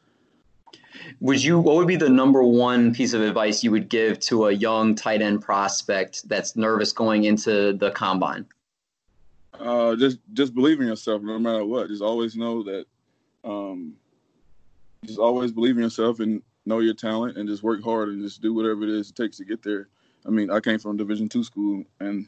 Would 1.20 1.44
you? 1.44 1.60
What 1.60 1.76
would 1.76 1.88
be 1.88 1.96
the 1.96 2.10
number 2.10 2.44
one 2.44 2.94
piece 2.94 3.14
of 3.14 3.22
advice 3.22 3.64
you 3.64 3.72
would 3.72 3.90
give 3.90 4.20
to 4.22 4.48
a 4.48 4.52
young 4.52 4.96
tight 4.96 5.22
end 5.22 5.42
prospect 5.42 6.28
that's 6.28 6.56
nervous 6.56 6.92
going 6.92 7.26
into 7.26 7.74
the 7.74 7.92
combine? 7.92 8.46
Uh, 9.60 9.96
just 9.96 10.20
just 10.34 10.56
believe 10.56 10.80
in 10.80 10.88
yourself, 10.88 11.22
no 11.22 11.38
matter 11.38 11.66
what. 11.66 11.88
Just 11.88 12.02
always 12.02 12.36
know 12.36 12.64
that. 12.64 12.86
Um, 13.44 13.94
just 15.06 15.20
always 15.20 15.52
believe 15.52 15.78
in 15.78 15.84
yourself 15.84 16.20
and 16.20 16.42
know 16.66 16.80
your 16.80 16.94
talent, 16.94 17.38
and 17.38 17.48
just 17.48 17.64
work 17.64 17.84
hard 17.84 18.10
and 18.10 18.22
just 18.22 18.42
do 18.42 18.54
whatever 18.54 18.84
it 18.84 18.90
is 18.90 19.10
it 19.10 19.16
takes 19.16 19.38
to 19.38 19.46
get 19.46 19.64
there. 19.64 19.88
I 20.26 20.30
mean, 20.30 20.52
I 20.52 20.60
came 20.60 20.80
from 20.80 20.98
Division 20.98 21.28
two 21.28 21.44
school 21.44 21.84
and 22.00 22.28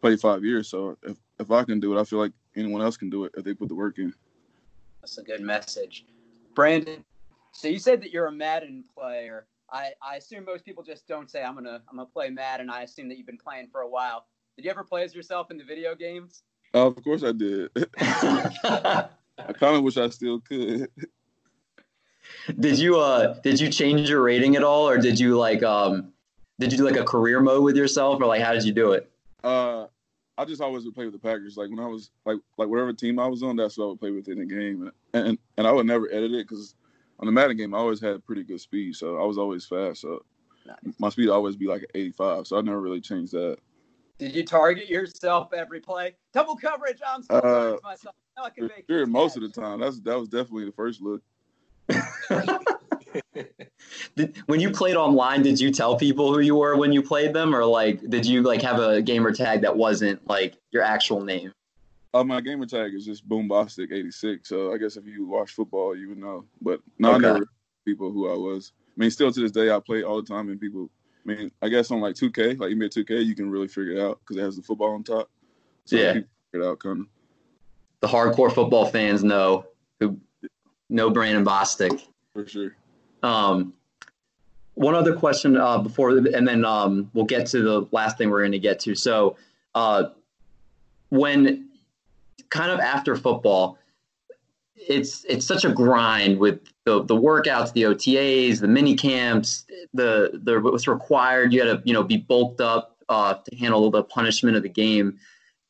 played 0.00 0.20
five 0.20 0.44
years, 0.44 0.68
so 0.68 0.96
if 1.02 1.16
if 1.38 1.50
I 1.50 1.64
can 1.64 1.80
do 1.80 1.96
it, 1.96 2.00
I 2.00 2.04
feel 2.04 2.18
like 2.18 2.32
anyone 2.56 2.82
else 2.82 2.96
can 2.96 3.10
do 3.10 3.24
it 3.24 3.32
if 3.36 3.44
they 3.44 3.54
put 3.54 3.68
the 3.68 3.74
work 3.74 3.98
in. 3.98 4.14
That's 5.00 5.18
a 5.18 5.22
good 5.22 5.40
message, 5.40 6.04
Brandon. 6.54 7.04
So 7.52 7.68
you 7.68 7.78
said 7.78 8.02
that 8.02 8.10
you're 8.10 8.26
a 8.26 8.32
Madden 8.32 8.84
player. 8.94 9.46
I, 9.70 9.92
I 10.02 10.16
assume 10.16 10.44
most 10.44 10.64
people 10.64 10.82
just 10.82 11.06
don't 11.06 11.30
say 11.30 11.42
I'm 11.42 11.54
gonna 11.54 11.80
I'm 11.88 11.96
gonna 11.96 12.06
play 12.06 12.30
Madden. 12.30 12.68
I 12.68 12.82
assume 12.82 13.08
that 13.08 13.16
you've 13.16 13.26
been 13.26 13.38
playing 13.38 13.68
for 13.70 13.82
a 13.82 13.88
while. 13.88 14.26
Did 14.56 14.64
you 14.64 14.70
ever 14.70 14.84
play 14.84 15.02
as 15.02 15.14
yourself 15.14 15.50
in 15.50 15.56
the 15.56 15.64
video 15.64 15.94
games? 15.94 16.42
Uh, 16.74 16.86
of 16.86 17.02
course 17.04 17.22
I 17.22 17.32
did. 17.32 17.70
I 18.00 19.52
kind 19.54 19.76
of 19.76 19.82
wish 19.82 19.96
I 19.96 20.08
still 20.10 20.40
could. 20.40 20.88
did 22.58 22.78
you 22.78 22.98
uh 22.98 23.34
did 23.40 23.60
you 23.60 23.70
change 23.70 24.08
your 24.08 24.22
rating 24.22 24.56
at 24.56 24.64
all, 24.64 24.88
or 24.88 24.98
did 24.98 25.18
you 25.18 25.38
like 25.38 25.62
um 25.62 26.12
did 26.58 26.72
you 26.72 26.78
do 26.78 26.84
like 26.84 26.96
a 26.96 27.04
career 27.04 27.40
mode 27.40 27.64
with 27.64 27.76
yourself, 27.76 28.20
or 28.20 28.26
like 28.26 28.42
how 28.42 28.52
did 28.52 28.64
you 28.64 28.72
do 28.72 28.92
it? 28.92 29.10
Uh, 29.42 29.86
I 30.38 30.44
just 30.44 30.60
always 30.60 30.84
would 30.84 30.94
play 30.94 31.04
with 31.04 31.14
the 31.14 31.18
Packers. 31.18 31.56
Like 31.56 31.70
when 31.70 31.80
I 31.80 31.86
was 31.86 32.10
like 32.24 32.38
like 32.58 32.68
whatever 32.68 32.92
team 32.92 33.18
I 33.18 33.26
was 33.26 33.42
on, 33.42 33.56
that's 33.56 33.78
what 33.78 33.84
I 33.84 33.88
would 33.88 34.00
play 34.00 34.10
with 34.10 34.28
in 34.28 34.38
the 34.38 34.44
game, 34.44 34.90
and 35.14 35.26
and, 35.28 35.38
and 35.56 35.66
I 35.66 35.72
would 35.72 35.86
never 35.86 36.08
edit 36.10 36.32
it 36.32 36.48
because 36.48 36.74
on 37.18 37.26
the 37.26 37.32
Madden 37.32 37.56
game 37.56 37.74
I 37.74 37.78
always 37.78 38.00
had 38.00 38.24
pretty 38.24 38.44
good 38.44 38.60
speed, 38.60 38.96
so 38.96 39.18
I 39.18 39.24
was 39.24 39.38
always 39.38 39.64
fast. 39.64 40.00
So 40.00 40.24
nice. 40.66 40.76
my 40.98 41.08
speed 41.08 41.28
always 41.28 41.56
be 41.56 41.66
like 41.66 41.88
85, 41.94 42.46
so 42.46 42.58
I 42.58 42.62
never 42.62 42.80
really 42.80 43.00
changed 43.00 43.32
that. 43.32 43.58
Did 44.18 44.34
you 44.34 44.44
target 44.44 44.88
yourself 44.88 45.52
every 45.52 45.80
play? 45.80 46.14
Double 46.32 46.56
coverage. 46.56 46.98
I'm 47.06 47.22
still 47.22 47.38
uh, 47.38 47.76
myself. 47.82 48.14
Now 48.36 48.44
I 48.44 48.50
can 48.50 48.68
make 48.68 48.84
sure, 48.88 49.04
most 49.06 49.36
of 49.36 49.42
the 49.42 49.48
time. 49.48 49.80
That's 49.80 50.00
that 50.00 50.18
was 50.18 50.28
definitely 50.28 50.66
the 50.66 50.72
first 50.72 51.02
look. 51.02 51.22
when 54.46 54.60
you 54.60 54.70
played 54.70 54.96
online, 54.96 55.42
did 55.42 55.60
you 55.60 55.70
tell 55.70 55.96
people 55.96 56.32
who 56.32 56.40
you 56.40 56.56
were 56.56 56.76
when 56.76 56.92
you 56.92 57.02
played 57.02 57.34
them, 57.34 57.54
or 57.54 57.64
like 57.64 58.08
did 58.08 58.24
you 58.24 58.42
like 58.42 58.62
have 58.62 58.78
a 58.78 59.02
gamer 59.02 59.32
tag 59.32 59.62
that 59.62 59.76
wasn't 59.76 60.26
like 60.28 60.56
your 60.70 60.82
actual 60.82 61.22
name? 61.22 61.52
Uh, 62.14 62.24
my 62.24 62.40
gamer 62.40 62.66
tag 62.66 62.94
is 62.94 63.06
just 63.06 63.26
Boombastic86. 63.28 64.46
So 64.46 64.72
I 64.72 64.78
guess 64.78 64.96
if 64.96 65.06
you 65.06 65.26
watch 65.26 65.52
football, 65.52 65.96
you 65.96 66.10
would 66.10 66.18
know. 66.18 66.44
But 66.60 66.80
no, 66.98 67.14
okay. 67.14 67.28
I 67.28 67.32
never 67.32 67.46
people 67.84 68.12
who 68.12 68.30
I 68.30 68.36
was. 68.36 68.72
I 68.96 69.00
mean, 69.00 69.10
still 69.10 69.32
to 69.32 69.40
this 69.40 69.50
day, 69.50 69.70
I 69.70 69.80
play 69.80 70.02
all 70.02 70.20
the 70.20 70.28
time, 70.28 70.48
and 70.48 70.60
people. 70.60 70.90
I 71.24 71.28
mean, 71.28 71.52
I 71.62 71.68
guess 71.68 71.90
on 71.92 72.00
like 72.00 72.16
2K, 72.16 72.58
like 72.58 72.70
you 72.70 72.76
made 72.76 72.90
2K, 72.90 73.24
you 73.24 73.36
can 73.36 73.48
really 73.48 73.68
figure 73.68 73.92
it 73.92 74.00
out 74.00 74.18
because 74.20 74.36
it 74.36 74.42
has 74.42 74.56
the 74.56 74.62
football 74.62 74.90
on 74.94 75.04
top. 75.04 75.30
So 75.84 75.96
yeah, 75.96 76.12
figure 76.12 76.26
it 76.54 76.62
out 76.62 76.80
kind 76.80 77.00
of. 77.00 77.06
The 78.00 78.08
hardcore 78.08 78.52
football 78.52 78.86
fans 78.86 79.22
know 79.22 79.66
who 80.00 80.18
know 80.90 81.10
Brandon 81.10 81.44
Bostick. 81.44 82.02
For 82.34 82.46
sure. 82.46 82.76
Um, 83.22 83.72
one 84.74 84.94
other 84.94 85.14
question 85.14 85.56
uh, 85.56 85.78
before, 85.78 86.10
and 86.10 86.46
then 86.46 86.64
um, 86.64 87.10
we'll 87.14 87.24
get 87.24 87.46
to 87.48 87.62
the 87.62 87.86
last 87.92 88.18
thing 88.18 88.30
we're 88.30 88.40
going 88.40 88.52
to 88.52 88.58
get 88.58 88.80
to. 88.80 88.94
So, 88.94 89.36
uh, 89.74 90.04
when 91.10 91.68
kind 92.52 92.70
of 92.70 92.78
after 92.78 93.16
football, 93.16 93.78
it's 94.76 95.24
it's 95.24 95.46
such 95.46 95.64
a 95.64 95.72
grind 95.72 96.38
with 96.38 96.60
the 96.84 97.02
the 97.04 97.16
workouts, 97.16 97.72
the 97.72 97.82
OTAs, 97.82 98.60
the 98.60 98.68
mini 98.68 98.94
camps, 98.94 99.64
the 99.94 100.40
the 100.44 100.60
what's 100.60 100.86
required. 100.86 101.52
You 101.52 101.66
had 101.66 101.78
to 101.78 101.82
you 101.84 101.94
know 101.94 102.04
be 102.04 102.18
bulked 102.18 102.60
up 102.60 102.96
uh, 103.08 103.34
to 103.34 103.56
handle 103.56 103.90
the 103.90 104.04
punishment 104.04 104.56
of 104.56 104.62
the 104.62 104.68
game. 104.68 105.18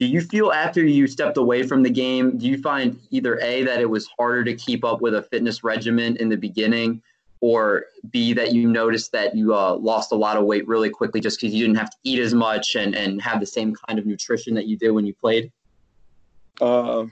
Do 0.01 0.07
you 0.07 0.21
feel 0.21 0.51
after 0.51 0.85
you 0.85 1.07
stepped 1.07 1.37
away 1.37 1.63
from 1.63 1.85
the 1.85 1.91
game, 1.91 2.37
do 2.37 2.49
you 2.49 2.59
find 2.61 2.99
either 3.11 3.39
a 3.41 3.63
that 3.63 3.81
it 3.81 3.89
was 3.89 4.09
harder 4.19 4.43
to 4.45 4.55
keep 4.55 4.85
up 4.85 5.01
with 5.01 5.15
a 5.15 5.23
fitness 5.23 5.63
regimen 5.63 6.17
in 6.17 6.29
the 6.29 6.37
beginning, 6.37 7.01
or 7.41 7.85
B 8.11 8.33
that 8.33 8.53
you 8.53 8.69
noticed 8.69 9.13
that 9.13 9.37
you 9.37 9.55
uh, 9.55 9.77
lost 9.77 10.11
a 10.11 10.17
lot 10.17 10.37
of 10.37 10.45
weight 10.45 10.67
really 10.67 10.91
quickly 10.91 11.21
just 11.21 11.41
because 11.41 11.55
you 11.55 11.65
didn't 11.65 11.79
have 11.79 11.91
to 11.91 11.97
eat 12.03 12.19
as 12.19 12.35
much 12.35 12.75
and, 12.75 12.97
and 12.97 13.23
have 13.23 13.39
the 13.39 13.47
same 13.47 13.77
kind 13.87 13.99
of 14.01 14.07
nutrition 14.07 14.55
that 14.55 14.67
you 14.67 14.77
did 14.77 14.91
when 14.91 15.07
you 15.07 15.15
played? 15.15 15.53
Uh, 16.61 17.07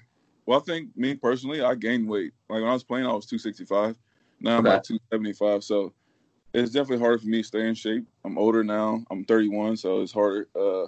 well, 0.46 0.59
I 0.59 0.62
think 0.62 0.96
me 0.96 1.14
personally, 1.14 1.62
I 1.62 1.74
gained 1.74 2.09
weight. 2.09 2.33
Like 2.48 2.61
when 2.61 2.70
I 2.70 2.72
was 2.72 2.85
playing, 2.85 3.07
I 3.07 3.12
was 3.12 3.26
265. 3.26 3.96
Now 4.40 4.57
I'm 4.57 4.64
okay. 4.64 4.74
like 4.74 4.83
275. 4.83 5.64
So 5.64 5.92
it's 6.53 6.72
definitely 6.72 6.98
harder 6.98 7.18
for 7.18 7.26
me 7.26 7.42
to 7.42 7.46
stay 7.46 7.68
in 7.68 7.74
shape. 7.74 8.07
I'm 8.24 8.38
older 8.38 8.64
now. 8.64 9.05
I'm 9.11 9.24
31, 9.24 9.76
so 9.76 10.00
it's 10.00 10.12
harder. 10.12 10.48
Uh, 10.57 10.85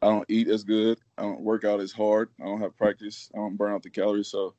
I 0.00 0.08
don't 0.08 0.24
eat 0.28 0.48
as 0.48 0.64
good. 0.64 0.98
I 1.18 1.22
don't 1.22 1.40
work 1.40 1.64
out 1.64 1.80
as 1.80 1.92
hard. 1.92 2.30
I 2.40 2.44
don't 2.44 2.60
have 2.60 2.76
practice. 2.76 3.30
I 3.34 3.38
don't 3.38 3.56
burn 3.56 3.72
out 3.72 3.82
the 3.82 3.90
calories. 3.90 4.28
So 4.28 4.54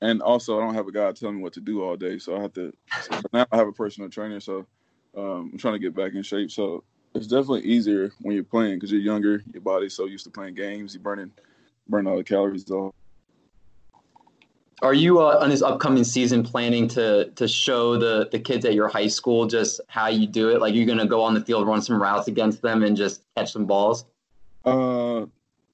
and 0.00 0.22
also 0.22 0.58
I 0.58 0.64
don't 0.64 0.74
have 0.74 0.86
a 0.86 0.92
guy 0.92 1.10
telling 1.12 1.36
me 1.36 1.42
what 1.42 1.52
to 1.54 1.60
do 1.60 1.82
all 1.82 1.96
day, 1.96 2.18
so 2.18 2.36
I 2.36 2.42
have 2.42 2.52
to. 2.54 2.72
So 3.02 3.20
now 3.32 3.46
I 3.52 3.56
have 3.56 3.68
a 3.68 3.72
personal 3.72 4.08
trainer, 4.08 4.40
so 4.40 4.66
um, 5.16 5.50
I'm 5.52 5.58
trying 5.58 5.74
to 5.74 5.78
get 5.78 5.94
back 5.94 6.14
in 6.14 6.22
shape. 6.22 6.50
So 6.50 6.84
it's 7.14 7.26
definitely 7.26 7.62
easier 7.62 8.10
when 8.20 8.34
you're 8.34 8.44
playing 8.44 8.76
because 8.76 8.92
you're 8.92 9.00
younger. 9.00 9.42
Your 9.52 9.62
body's 9.62 9.94
so 9.94 10.06
used 10.06 10.24
to 10.24 10.30
playing 10.30 10.54
games. 10.54 10.94
You're 10.94 11.02
burning 11.02 11.32
burn 11.90 12.06
all 12.06 12.16
the 12.16 12.24
calories 12.24 12.70
off. 12.70 12.94
Are 14.82 14.94
you 14.94 15.20
uh, 15.20 15.38
on 15.40 15.50
this 15.50 15.60
upcoming 15.60 16.04
season 16.04 16.42
planning 16.42 16.88
to 16.88 17.30
to 17.36 17.46
show 17.46 17.98
the 17.98 18.28
the 18.32 18.38
kids 18.38 18.64
at 18.64 18.74
your 18.74 18.88
high 18.88 19.08
school 19.08 19.46
just 19.46 19.80
how 19.88 20.08
you 20.08 20.26
do 20.26 20.48
it? 20.48 20.60
Like 20.60 20.74
you're 20.74 20.86
gonna 20.86 21.06
go 21.06 21.22
on 21.22 21.34
the 21.34 21.42
field, 21.42 21.66
run 21.66 21.82
some 21.82 22.00
routes 22.00 22.28
against 22.28 22.62
them, 22.62 22.82
and 22.82 22.96
just 22.96 23.22
catch 23.36 23.52
some 23.52 23.66
balls? 23.66 24.06
Uh, 24.64 25.26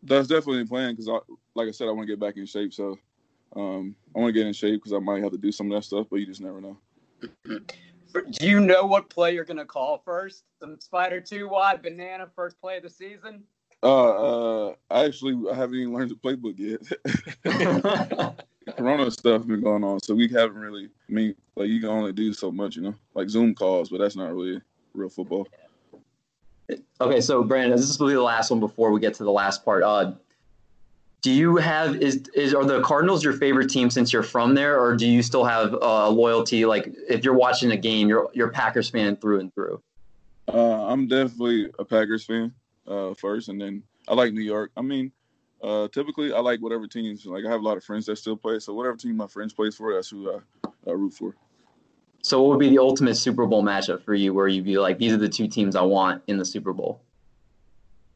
that's 0.03 0.27
definitely 0.27 0.63
the 0.63 0.69
plan 0.69 0.95
because, 0.95 1.09
like 1.55 1.69
I 1.69 1.71
said, 1.71 1.87
I 1.89 1.93
want 1.93 2.09
to 2.09 2.13
get 2.13 2.21
back 2.21 2.37
in 2.37 2.47
shape. 2.47 2.75
So 2.75 2.99
um, 3.55 3.95
I 4.15 4.19
want 4.19 4.35
to 4.35 4.39
get 4.39 4.47
in 4.47 4.53
shape 4.53 4.83
because 4.83 4.93
I 4.93 4.99
might 4.99 5.23
have 5.23 5.33
to 5.33 5.39
do 5.39 5.53
some 5.53 5.71
of 5.71 5.77
that 5.77 5.85
stuff, 5.85 6.09
but 6.11 6.17
you 6.17 6.27
just 6.27 6.41
never 6.41 6.61
know. 6.61 6.77
Do 8.15 8.47
you 8.47 8.61
know 8.61 8.87
what 8.87 9.11
play 9.11 9.35
you're 9.35 9.45
gonna 9.45 9.65
call 9.65 9.99
first? 9.99 10.45
The 10.61 10.77
spider 10.81 11.21
two 11.21 11.49
wide 11.49 11.83
banana 11.83 12.29
first 12.35 12.59
play 12.61 12.79
of 12.79 12.83
the 12.83 12.91
season. 12.91 13.45
Uh, 13.83 14.69
uh, 14.69 14.75
I 14.91 15.05
actually 15.05 15.51
I 15.51 15.55
haven't 15.55 15.77
even 15.77 15.95
learned 15.95 16.11
the 16.11 16.15
playbook 16.17 16.59
yet. 16.59 16.81
Corona 18.77 19.11
stuff 19.11 19.47
been 19.47 19.63
going 19.63 19.85
on, 19.85 20.01
so 20.01 20.15
we 20.15 20.29
haven't 20.29 20.57
really. 20.57 20.89
I 21.09 21.13
mean, 21.13 21.35
like 21.55 21.69
you 21.69 21.81
can 21.81 21.91
only 21.91 22.13
do 22.13 22.33
so 22.33 22.51
much, 22.51 22.77
you 22.77 22.83
know, 22.83 22.95
like 23.15 23.29
Zoom 23.29 23.55
calls, 23.55 23.91
but 23.91 23.99
that's 23.99 24.17
not 24.17 24.35
really 24.35 24.61
real 24.95 25.09
football. 25.09 25.47
Okay, 27.01 27.21
so 27.21 27.45
Brandon, 27.45 27.79
this 27.79 27.99
will 27.99 28.09
be 28.09 28.15
the 28.15 28.23
last 28.23 28.51
one 28.51 28.59
before 28.59 28.91
we 28.91 29.01
get 29.01 29.15
to 29.15 29.25
the 29.25 29.31
last 29.31 29.65
part. 29.65 29.85
Uh, 29.85 30.13
do 31.23 31.31
you 31.31 31.57
have 31.57 31.97
is 31.97 32.29
is 32.35 32.55
are 32.55 32.65
the 32.65 32.81
Cardinals 32.83 33.23
your 33.23 33.35
favorite 33.35 33.69
team 33.69 33.91
since 33.91 34.13
you're 34.13 34.23
from 34.23 34.55
there, 34.55 34.81
or 34.81 34.97
do 34.97 35.07
you 35.07 35.23
still 35.23 35.45
have 35.45 35.75
uh, 35.75 36.09
loyalty? 36.09 36.65
Like 36.65 36.93
if 37.09 37.25
you're 37.25 37.35
watching 37.35 37.71
a 37.71 37.77
game, 37.77 38.09
you're 38.09 38.31
you're 38.33 38.51
Packers 38.51 38.91
fan 38.91 39.17
through 39.17 39.41
and 39.41 39.55
through. 39.55 39.81
Uh, 40.53 40.87
I'm 40.87 41.07
definitely 41.07 41.71
a 41.79 41.85
Packers 41.85 42.25
fan 42.25 42.53
uh, 42.89 43.15
first, 43.15 43.49
and 43.49 43.61
then 43.61 43.83
I 44.09 44.15
like 44.15 44.33
New 44.33 44.43
York. 44.43 44.71
I 44.77 44.83
mean, 44.83 45.13
uh, 45.63 45.89
typically 45.89 46.33
I 46.33 46.41
like 46.41 46.61
whatever 46.61 46.87
teams. 46.87 47.27
Like 47.27 47.45
I 47.45 47.51
have 47.51 47.61
a 47.61 47.65
lot 47.65 47.77
of 47.77 47.85
friends 47.85 48.07
that 48.07 48.17
still 48.17 48.37
play, 48.37 48.59
so 48.59 48.75
whatever 48.75 48.97
team 48.97 49.17
my 49.17 49.27
friends 49.27 49.53
plays 49.53 49.75
for, 49.75 49.95
that's 49.95 50.11
who 50.11 50.31
I, 50.31 50.69
I 50.87 50.93
root 50.93 51.13
for. 51.13 51.35
So, 52.23 52.43
what 52.43 52.51
would 52.51 52.59
be 52.59 52.69
the 52.69 52.79
ultimate 52.79 53.15
Super 53.17 53.47
Bowl 53.47 53.63
matchup 53.63 54.03
for 54.03 54.15
you, 54.15 54.35
where 54.35 54.49
you'd 54.49 54.65
be 54.65 54.79
like, 54.79 54.99
these 54.99 55.13
are 55.13 55.17
the 55.17 55.29
two 55.29 55.47
teams 55.47 55.77
I 55.77 55.83
want 55.83 56.23
in 56.27 56.39
the 56.39 56.45
Super 56.45 56.73
Bowl? 56.73 57.01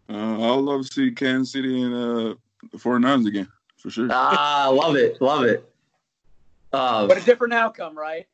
Uh, 0.09 0.53
I 0.53 0.57
would 0.57 0.65
love 0.65 0.85
to 0.85 0.93
see 0.93 1.13
Kansas 1.13 1.53
City 1.53 1.81
and 1.81 1.95
uh, 1.95 2.35
the 2.73 2.79
49ers 2.79 3.27
again, 3.29 3.49
for 3.77 3.91
sure. 3.91 4.09
Ah, 4.11 4.69
love 4.73 4.97
it, 4.97 5.21
love 5.21 5.45
it. 5.45 5.65
Uh, 6.73 7.07
but 7.07 7.19
a 7.19 7.21
different 7.21 7.55
outcome, 7.55 7.97
right? 7.97 8.27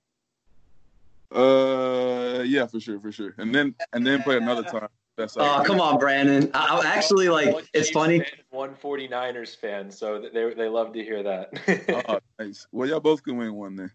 Uh, 1.35 2.43
yeah, 2.47 2.67
for 2.67 2.81
sure, 2.81 3.01
for 3.01 3.13
sure. 3.13 3.35
And 3.37 3.55
then 3.55 3.75
and 3.93 4.07
then 4.07 4.23
play 4.23 4.37
another 4.37 4.63
time. 4.63 4.89
That's 5.17 5.35
like, 5.35 5.61
oh, 5.61 5.65
come 5.65 5.81
on, 5.81 5.99
Brandon. 5.99 6.51
I, 6.53 6.79
am 6.79 6.87
actually 6.87 7.31
like, 7.31 7.67
it's 7.73 7.91
funny. 7.91 8.19
Fan, 8.19 8.29
one 8.51 8.75
49ers 8.75 9.57
fan, 9.57 9.91
so 9.91 10.21
they 10.21 10.53
they 10.53 10.69
love 10.69 10.93
to 10.93 11.03
hear 11.03 11.23
that. 11.23 12.05
oh, 12.09 12.21
nice. 12.45 12.67
Well, 12.71 12.87
y'all 12.89 13.01
both 13.01 13.23
can 13.23 13.39
win 13.39 13.55
one 13.55 13.77
then. 13.77 13.93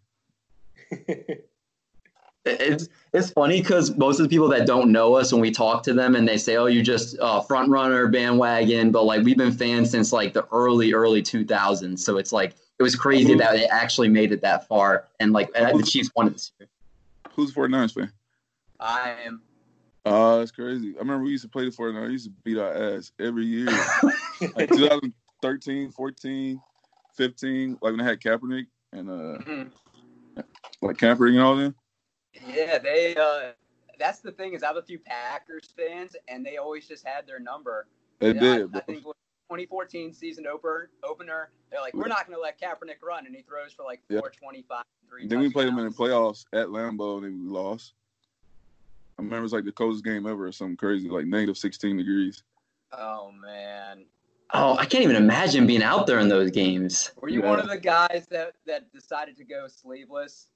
it's 2.45 2.89
it's 3.13 3.29
funny 3.31 3.61
because 3.61 3.95
most 3.97 4.19
of 4.19 4.23
the 4.23 4.29
people 4.29 4.47
that 4.49 4.65
don't 4.65 4.91
know 4.91 5.13
us 5.13 5.31
when 5.31 5.41
we 5.41 5.51
talk 5.51 5.83
to 5.83 5.93
them 5.93 6.15
and 6.15 6.27
they 6.27 6.37
say 6.37 6.57
oh 6.57 6.65
you're 6.65 6.83
just 6.83 7.17
uh, 7.19 7.39
front 7.39 7.69
runner 7.69 8.07
bandwagon 8.07 8.91
but 8.91 9.03
like 9.03 9.23
we've 9.23 9.37
been 9.37 9.51
fans 9.51 9.91
since 9.91 10.11
like 10.11 10.33
the 10.33 10.45
early 10.51 10.91
early 10.91 11.21
2000s 11.21 11.99
so 11.99 12.17
it's 12.17 12.33
like 12.33 12.55
it 12.79 12.83
was 12.83 12.95
crazy 12.95 13.35
that 13.35 13.51
they 13.51 13.67
actually 13.67 14.09
made 14.09 14.31
it 14.31 14.41
that 14.41 14.67
far 14.67 15.07
and 15.19 15.33
like 15.33 15.53
the 15.53 15.87
chiefs 15.87 16.09
won 16.15 16.27
it 16.27 16.33
this 16.33 16.51
year 16.59 16.67
who's 17.35 17.53
49ers 17.53 17.93
fan 17.93 18.11
i 18.79 19.15
am 19.23 19.41
oh 20.05 20.39
that's 20.39 20.51
crazy 20.51 20.93
i 20.95 20.99
remember 20.99 21.23
we 21.23 21.31
used 21.31 21.43
to 21.43 21.49
play 21.49 21.65
the 21.65 21.71
49ers 21.71 22.07
we 22.07 22.11
used 22.13 22.25
to 22.25 22.31
beat 22.43 22.57
our 22.57 22.95
ass 22.95 23.11
every 23.19 23.45
year 23.45 23.65
like 24.55 24.69
2013 24.69 25.91
14 25.91 26.61
15 27.15 27.71
like 27.71 27.81
when 27.81 28.01
i 28.01 28.03
had 28.03 28.19
kaepernick 28.19 28.65
and 28.93 29.09
uh 29.09 29.37
mm-hmm. 29.43 30.41
like 30.81 30.97
kaepernick 30.97 31.33
and 31.33 31.41
all 31.41 31.55
them 31.55 31.75
yeah, 32.47 32.77
they. 32.77 33.15
Uh, 33.15 33.51
that's 33.99 34.19
the 34.19 34.31
thing 34.31 34.53
is 34.53 34.63
I 34.63 34.67
have 34.67 34.77
a 34.77 34.81
few 34.81 34.99
Packers 34.99 35.73
fans, 35.75 36.15
and 36.27 36.45
they 36.45 36.57
always 36.57 36.87
just 36.87 37.05
had 37.05 37.27
their 37.27 37.39
number. 37.39 37.87
They 38.19 38.33
did. 38.33 38.75
I, 38.75 38.79
I, 38.79 38.81
think 38.81 39.03
2014 39.03 40.13
season 40.13 40.47
opener, 40.47 40.89
opener, 41.03 41.51
they're 41.69 41.81
like, 41.81 41.93
we're 41.93 42.07
not 42.07 42.25
going 42.25 42.37
to 42.37 42.41
let 42.41 42.59
Kaepernick 42.59 43.03
run, 43.03 43.25
and 43.25 43.35
he 43.35 43.41
throws 43.41 43.73
for 43.73 43.83
like 43.83 44.01
425. 44.09 44.83
Three 45.07 45.27
then 45.27 45.39
we 45.39 45.49
played 45.51 45.67
him 45.67 45.77
in 45.77 45.85
the 45.85 45.91
playoffs 45.91 46.45
at 46.53 46.67
Lambeau, 46.67 47.17
and 47.17 47.25
then 47.25 47.43
we 47.43 47.49
lost. 47.49 47.93
I 49.17 49.21
remember 49.21 49.37
it 49.37 49.41
was 49.41 49.53
like 49.53 49.65
the 49.65 49.71
coldest 49.71 50.03
game 50.03 50.25
ever, 50.25 50.47
or 50.47 50.51
something 50.51 50.77
crazy, 50.77 51.09
like 51.09 51.25
negative 51.25 51.57
16 51.57 51.97
degrees. 51.97 52.43
Oh 52.91 53.31
man. 53.31 54.05
Oh, 54.53 54.75
I 54.77 54.85
can't 54.85 55.03
even 55.03 55.15
imagine 55.15 55.65
being 55.65 55.83
out 55.83 56.07
there 56.07 56.19
in 56.19 56.27
those 56.27 56.51
games. 56.51 57.11
Were 57.21 57.29
you 57.29 57.41
yeah. 57.41 57.49
one 57.49 57.59
of 57.59 57.69
the 57.69 57.77
guys 57.77 58.27
that 58.31 58.53
that 58.65 58.91
decided 58.91 59.37
to 59.37 59.45
go 59.45 59.67
sleeveless? 59.67 60.47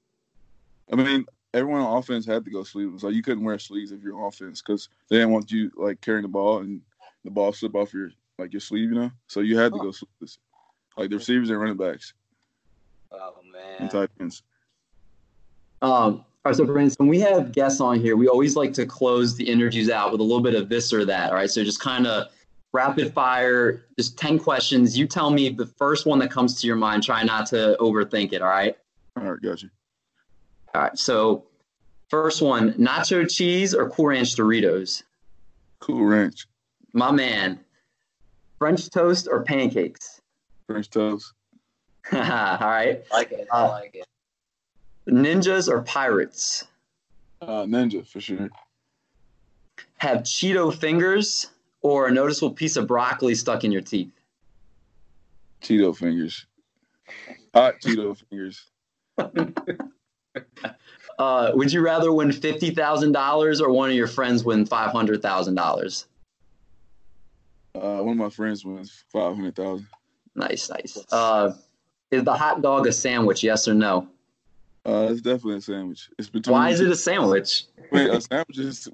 I 0.92 0.96
mean, 0.96 1.24
everyone 1.54 1.80
on 1.80 1.96
offense 1.96 2.26
had 2.26 2.44
to 2.44 2.50
go 2.50 2.62
sleeveless. 2.62 3.02
Like 3.02 3.14
you 3.14 3.22
couldn't 3.22 3.44
wear 3.44 3.58
sleeves 3.58 3.92
if 3.92 4.02
you're 4.02 4.20
on 4.20 4.28
offense 4.28 4.62
because 4.62 4.88
they 5.08 5.16
didn't 5.16 5.32
want 5.32 5.50
you 5.50 5.70
like 5.76 6.00
carrying 6.00 6.22
the 6.22 6.28
ball 6.28 6.58
and 6.58 6.80
the 7.24 7.30
ball 7.30 7.52
slip 7.52 7.74
off 7.74 7.94
your 7.94 8.10
like 8.38 8.52
your 8.52 8.60
sleeve, 8.60 8.90
you 8.90 8.96
know. 8.96 9.10
So 9.28 9.40
you 9.40 9.56
had 9.58 9.72
to 9.72 9.78
go 9.78 9.90
sleeveless, 9.90 10.38
like 10.96 11.10
the 11.10 11.16
receivers 11.16 11.50
and 11.50 11.58
running 11.58 11.76
backs. 11.76 12.12
Oh 13.10 13.34
man. 13.50 13.76
And 13.78 13.90
tight 13.90 14.10
ends. 14.20 14.42
Um. 15.80 16.24
All 16.46 16.50
right, 16.50 16.56
so 16.56 16.64
Brandon, 16.64 16.94
when 16.98 17.08
we 17.08 17.18
have 17.18 17.50
guests 17.50 17.80
on 17.80 17.98
here, 17.98 18.16
we 18.16 18.28
always 18.28 18.54
like 18.54 18.72
to 18.74 18.86
close 18.86 19.34
the 19.34 19.42
interviews 19.50 19.90
out 19.90 20.12
with 20.12 20.20
a 20.20 20.22
little 20.22 20.44
bit 20.44 20.54
of 20.54 20.68
this 20.68 20.92
or 20.92 21.04
that. 21.04 21.30
All 21.30 21.34
right, 21.34 21.50
so 21.50 21.64
just 21.64 21.80
kind 21.80 22.06
of 22.06 22.28
rapid 22.72 23.12
fire, 23.12 23.84
just 23.98 24.16
ten 24.16 24.38
questions. 24.38 24.96
You 24.96 25.08
tell 25.08 25.30
me 25.30 25.48
the 25.48 25.66
first 25.66 26.06
one 26.06 26.20
that 26.20 26.30
comes 26.30 26.60
to 26.60 26.68
your 26.68 26.76
mind. 26.76 27.02
Try 27.02 27.24
not 27.24 27.46
to 27.46 27.76
overthink 27.80 28.32
it. 28.32 28.42
All 28.42 28.48
right. 28.48 28.76
All 29.16 29.24
right, 29.24 29.42
gotcha. 29.42 29.66
All 30.72 30.82
right. 30.82 30.96
So, 30.96 31.46
first 32.10 32.40
one 32.40 32.74
nacho 32.74 33.28
cheese 33.28 33.74
or 33.74 33.90
Cool 33.90 34.06
Ranch 34.06 34.36
Doritos? 34.36 35.02
Cool 35.80 36.04
Ranch. 36.04 36.46
My 36.92 37.10
man. 37.10 37.58
French 38.60 38.88
toast 38.90 39.26
or 39.28 39.42
pancakes? 39.42 40.20
French 40.68 40.90
toast. 40.90 41.32
All 42.12 42.20
right. 42.20 43.02
I 43.10 43.16
like 43.16 43.32
it. 43.32 43.48
I 43.50 43.66
like 43.66 43.96
it. 43.96 44.06
Ninjas 45.08 45.68
or 45.68 45.82
pirates? 45.82 46.66
Uh, 47.40 47.62
ninja, 47.62 48.06
for 48.06 48.20
sure. 48.20 48.50
Have 49.98 50.18
Cheeto 50.22 50.74
fingers 50.74 51.48
or 51.82 52.08
a 52.08 52.10
noticeable 52.10 52.50
piece 52.50 52.76
of 52.76 52.86
broccoli 52.86 53.34
stuck 53.34 53.64
in 53.64 53.72
your 53.72 53.82
teeth? 53.82 54.10
Cheeto 55.62 55.96
fingers. 55.96 56.46
Hot 57.54 57.74
Cheeto 57.80 58.16
fingers. 58.30 58.66
Uh, 61.18 61.50
would 61.54 61.72
you 61.72 61.80
rather 61.80 62.12
win 62.12 62.30
fifty 62.30 62.70
thousand 62.70 63.12
dollars 63.12 63.62
or 63.62 63.70
one 63.72 63.88
of 63.88 63.96
your 63.96 64.06
friends 64.06 64.44
win 64.44 64.66
five 64.66 64.92
hundred 64.92 65.22
thousand 65.22 65.54
dollars? 65.54 66.06
Uh, 67.74 68.00
one 68.00 68.12
of 68.12 68.16
my 68.18 68.28
friends 68.28 68.64
wins 68.66 69.02
five 69.10 69.34
hundred 69.34 69.56
thousand. 69.56 69.86
Nice, 70.34 70.68
nice. 70.68 71.02
Uh, 71.10 71.54
is 72.10 72.22
the 72.22 72.34
hot 72.34 72.60
dog 72.60 72.86
a 72.86 72.92
sandwich? 72.92 73.42
Yes 73.42 73.66
or 73.66 73.72
no? 73.72 74.08
Uh, 74.86 75.08
it's 75.10 75.20
definitely 75.20 75.56
a 75.56 75.60
sandwich. 75.60 76.08
It's 76.16 76.28
between. 76.28 76.52
Why 76.52 76.70
is 76.70 76.80
it 76.80 76.88
a 76.88 76.94
sandwich? 76.94 77.64
Wait, 77.90 78.08
a 78.08 78.20
sandwich 78.20 78.58
is 78.58 78.88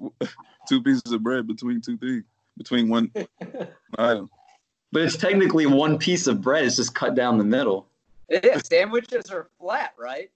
two 0.67 0.81
pieces 0.83 1.11
of 1.11 1.21
bread 1.21 1.45
between 1.45 1.81
two 1.81 1.97
things, 1.97 2.23
between 2.57 2.89
one 2.89 3.11
item. 3.99 4.29
But 4.91 5.03
it's 5.03 5.17
technically 5.17 5.67
one 5.67 5.99
piece 5.99 6.25
of 6.25 6.41
bread. 6.41 6.65
It's 6.65 6.77
just 6.77 6.95
cut 6.95 7.13
down 7.13 7.37
the 7.37 7.43
middle. 7.43 7.87
Yeah, 8.27 8.57
sandwiches 8.57 9.29
are 9.29 9.49
flat, 9.59 9.93
right? 9.99 10.31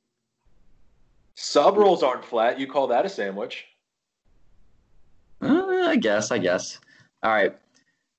Sub 1.33 1.75
rolls 1.75 2.03
aren't 2.03 2.23
flat. 2.25 2.59
You 2.59 2.67
call 2.67 2.87
that 2.87 3.05
a 3.05 3.09
sandwich? 3.09 3.65
Uh, 5.41 5.87
I 5.87 5.95
guess. 5.95 6.29
I 6.31 6.37
guess. 6.37 6.79
All 7.23 7.31
right. 7.31 7.57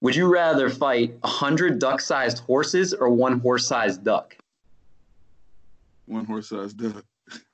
Would 0.00 0.16
you 0.16 0.26
rather 0.32 0.70
fight 0.70 1.18
a 1.22 1.28
hundred 1.28 1.78
duck-sized 1.78 2.40
horses 2.40 2.94
or 2.94 3.10
one 3.10 3.38
horse-sized 3.40 4.02
duck? 4.04 4.36
One 6.06 6.24
horse-sized 6.24 6.76
duck. 6.78 7.04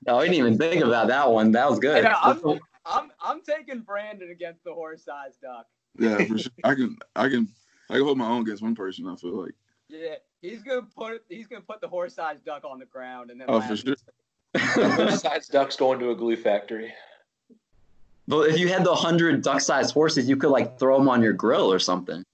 Oh, 0.07 0.19
I 0.19 0.25
didn't 0.25 0.37
even 0.37 0.59
think 0.59 0.85
about 0.85 1.09
that 1.09 1.31
one. 1.31 1.53
That 1.53 1.69
was 1.69 1.79
good. 1.79 2.05
Yeah, 2.05 2.17
I'm, 2.23 2.61
I'm, 2.87 3.11
I'm 3.23 3.43
taking 3.43 3.81
Brandon 3.81 4.31
against 4.31 4.65
the 4.65 4.73
horse-sized 4.73 5.41
duck. 5.41 5.67
Yeah, 5.99 6.25
for 6.25 6.39
sure. 6.39 6.53
I 6.65 6.75
can, 6.75 6.97
I 7.17 7.29
can, 7.29 7.49
I 7.91 7.95
can 7.95 8.05
hold 8.05 8.19
my 8.19 8.29
own 8.29 8.43
against 8.43 8.63
one 8.63 8.75
person. 8.75 9.09
I 9.09 9.17
feel 9.17 9.43
like. 9.43 9.55
Yeah, 9.89 10.17
he's 10.43 10.63
gonna 10.63 10.83
put, 10.83 11.23
he's 11.29 11.47
gonna 11.47 11.63
put 11.63 11.81
the 11.81 11.89
horse-sized 11.89 12.45
duck 12.45 12.65
on 12.65 12.79
the 12.79 12.87
ground 12.87 13.31
and 13.31 13.41
then. 13.41 13.47
Oh, 13.51 13.61
for 13.61 13.77
sure. 13.77 13.95
Besides 14.53 15.49
ducks 15.49 15.77
going 15.77 15.99
to 15.99 16.11
a 16.11 16.15
glue 16.15 16.37
factory. 16.37 16.93
But 18.27 18.51
if 18.51 18.59
you 18.59 18.69
had 18.69 18.85
the 18.85 18.95
hundred 18.95 19.43
duck-sized 19.43 19.93
horses, 19.93 20.29
you 20.29 20.37
could 20.37 20.51
like 20.51 20.79
throw 20.79 20.99
them 20.99 21.09
on 21.09 21.23
your 21.23 21.33
grill 21.33 21.73
or 21.73 21.79
something. 21.79 22.25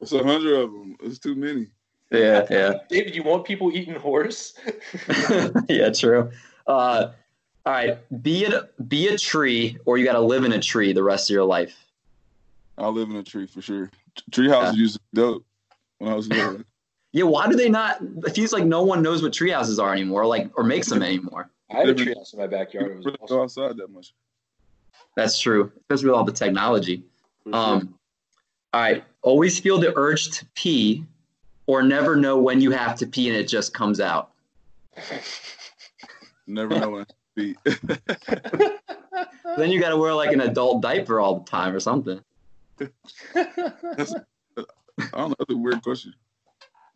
It's 0.00 0.12
a 0.12 0.22
hundred 0.22 0.54
of 0.54 0.72
them. 0.72 0.96
It's 1.02 1.18
too 1.18 1.34
many. 1.34 1.68
Yeah, 2.18 2.46
yeah. 2.50 2.72
David, 2.88 3.14
you 3.14 3.22
want 3.22 3.44
people 3.44 3.70
eating 3.74 3.94
horse? 3.94 4.54
yeah, 5.68 5.90
true. 5.90 6.30
Uh, 6.66 7.10
All 7.66 7.72
right, 7.72 8.22
be 8.22 8.44
it 8.44 8.88
be 8.88 9.08
a 9.08 9.18
tree, 9.18 9.78
or 9.86 9.98
you 9.98 10.04
got 10.04 10.12
to 10.14 10.20
live 10.20 10.44
in 10.44 10.52
a 10.52 10.60
tree 10.60 10.92
the 10.92 11.02
rest 11.02 11.30
of 11.30 11.34
your 11.34 11.44
life. 11.44 11.76
I'll 12.76 12.92
live 12.92 13.08
in 13.10 13.16
a 13.16 13.22
tree 13.22 13.46
for 13.46 13.62
sure. 13.62 13.90
Tree 14.30 14.48
houses 14.48 14.74
Yeah. 14.74 14.80
used 14.80 14.94
to 14.96 15.00
be 15.12 15.20
dope 15.20 15.44
when 15.98 16.12
I 16.12 16.14
was 16.14 16.28
little. 16.28 16.60
Yeah, 17.12 17.22
why 17.22 17.46
do 17.48 17.54
they 17.54 17.68
not? 17.68 17.98
It 18.26 18.34
feels 18.34 18.52
like 18.52 18.64
no 18.64 18.82
one 18.82 19.00
knows 19.00 19.22
what 19.22 19.32
tree 19.32 19.50
houses 19.50 19.78
are 19.78 19.92
anymore, 19.92 20.26
like 20.26 20.50
or 20.58 20.64
makes 20.64 20.88
them 20.88 21.00
anymore. 21.00 21.48
I 21.70 21.76
had 21.76 21.88
a 21.88 21.94
treehouse 21.94 22.32
in 22.32 22.40
my 22.40 22.48
backyard. 22.48 22.90
It 22.90 22.96
was 22.96 23.06
really 23.06 23.18
awesome. 23.20 23.36
go 23.36 23.42
outside 23.44 23.76
that 23.76 23.88
much. 23.88 24.12
That's 25.14 25.38
true, 25.38 25.70
especially 25.82 26.08
with 26.08 26.16
all 26.16 26.24
the 26.24 26.32
technology. 26.32 27.04
For 27.44 27.52
sure. 27.52 27.54
Um, 27.54 27.94
all 28.72 28.80
right, 28.80 29.04
always 29.22 29.60
feel 29.60 29.78
the 29.78 29.92
urge 29.96 30.28
to 30.38 30.46
pee, 30.56 31.04
or 31.66 31.82
never 31.82 32.16
know 32.16 32.38
when 32.38 32.60
you 32.60 32.70
have 32.70 32.96
to 32.98 33.06
pee 33.06 33.28
and 33.28 33.36
it 33.36 33.48
just 33.48 33.74
comes 33.74 34.00
out. 34.00 34.30
Never 36.46 36.78
know 36.78 36.90
when 36.90 37.06
to 37.06 37.14
be. 37.34 37.56
Then 39.56 39.70
you 39.70 39.80
got 39.80 39.90
to 39.90 39.96
wear 39.96 40.12
like 40.14 40.32
an 40.32 40.40
adult 40.40 40.82
diaper 40.82 41.20
all 41.20 41.38
the 41.38 41.44
time 41.44 41.74
or 41.74 41.80
something. 41.80 42.20
That's, 42.78 42.92
I 43.34 43.44
don't 45.12 45.28
know. 45.30 45.34
That's 45.38 45.50
a 45.50 45.56
weird 45.56 45.82
question. 45.82 46.14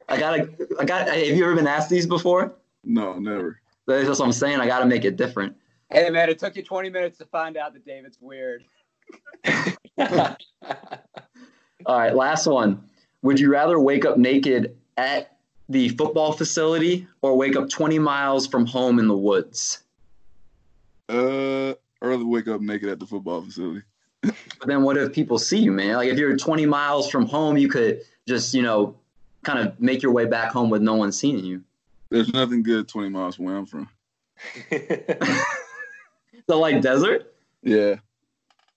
I 0.09 0.19
gotta, 0.19 0.49
I 0.81 0.85
got. 0.85 1.09
Have 1.09 1.19
you 1.19 1.45
ever 1.45 1.55
been 1.55 1.67
asked 1.67 1.91
these 1.91 2.07
before? 2.07 2.55
No, 2.83 3.19
never. 3.19 3.61
That's 3.87 4.09
what 4.09 4.21
I'm 4.23 4.33
saying. 4.33 4.61
I 4.61 4.67
gotta 4.67 4.87
make 4.87 5.05
it 5.05 5.17
different. 5.17 5.55
Hey 5.91 6.11
man, 6.11 6.29
it 6.29 6.39
took 6.39 6.57
you 6.57 6.63
20 6.63 6.91
minutes 6.91 7.19
to 7.19 7.27
find 7.27 7.57
out 7.57 7.75
that 7.75 7.85
David's 7.85 8.19
weird. 8.21 8.65
All 11.87 11.99
right, 11.99 12.15
last 12.15 12.47
one. 12.47 12.88
Would 13.23 13.41
you 13.41 13.51
rather 13.51 13.79
wake 13.79 14.05
up 14.05 14.17
naked 14.17 14.77
at 14.97 15.37
the 15.69 15.91
football 15.91 16.33
facility 16.33 17.07
or 17.23 17.37
wake 17.37 17.57
up 17.57 17.69
20 17.69 17.99
miles 17.99 18.47
from 18.47 18.67
home 18.67 18.99
in 18.99 19.09
the 19.09 19.17
woods? 19.17 19.83
Uh, 21.09 21.75
early 22.03 22.25
wake 22.25 22.49
up 22.49 22.61
naked 22.61 22.89
at 22.89 22.99
the 22.99 23.07
football 23.07 23.43
facility. 23.43 23.83
But 24.23 24.67
then 24.67 24.83
what 24.83 24.97
if 24.97 25.13
people 25.13 25.39
see 25.39 25.59
you, 25.59 25.73
man? 25.73 25.97
Like 25.97 26.09
if 26.09 26.19
you're 26.19 26.37
20 26.37 26.67
miles 26.67 27.11
from 27.11 27.27
home, 27.27 27.57
you 27.57 27.69
could 27.69 28.03
just, 28.27 28.55
you 28.55 28.63
know, 28.63 28.97
kind 29.43 29.59
of 29.59 29.81
make 29.81 30.03
your 30.03 30.13
way 30.13 30.27
back 30.27 30.53
home 30.53 30.71
with 30.71 30.83
no 30.83 30.95
one 30.95 31.13
seeing 31.13 31.45
you. 31.45 31.63
There's 32.11 32.33
nothing 32.33 32.63
good 32.63 32.89
20 32.89 33.09
miles 33.11 33.37
from 33.37 33.45
where 33.45 33.57
I'm 33.57 33.67
from. 33.67 33.89
So 36.49 36.59
like 36.59 36.81
desert? 36.81 37.35
Yeah. 37.63 37.97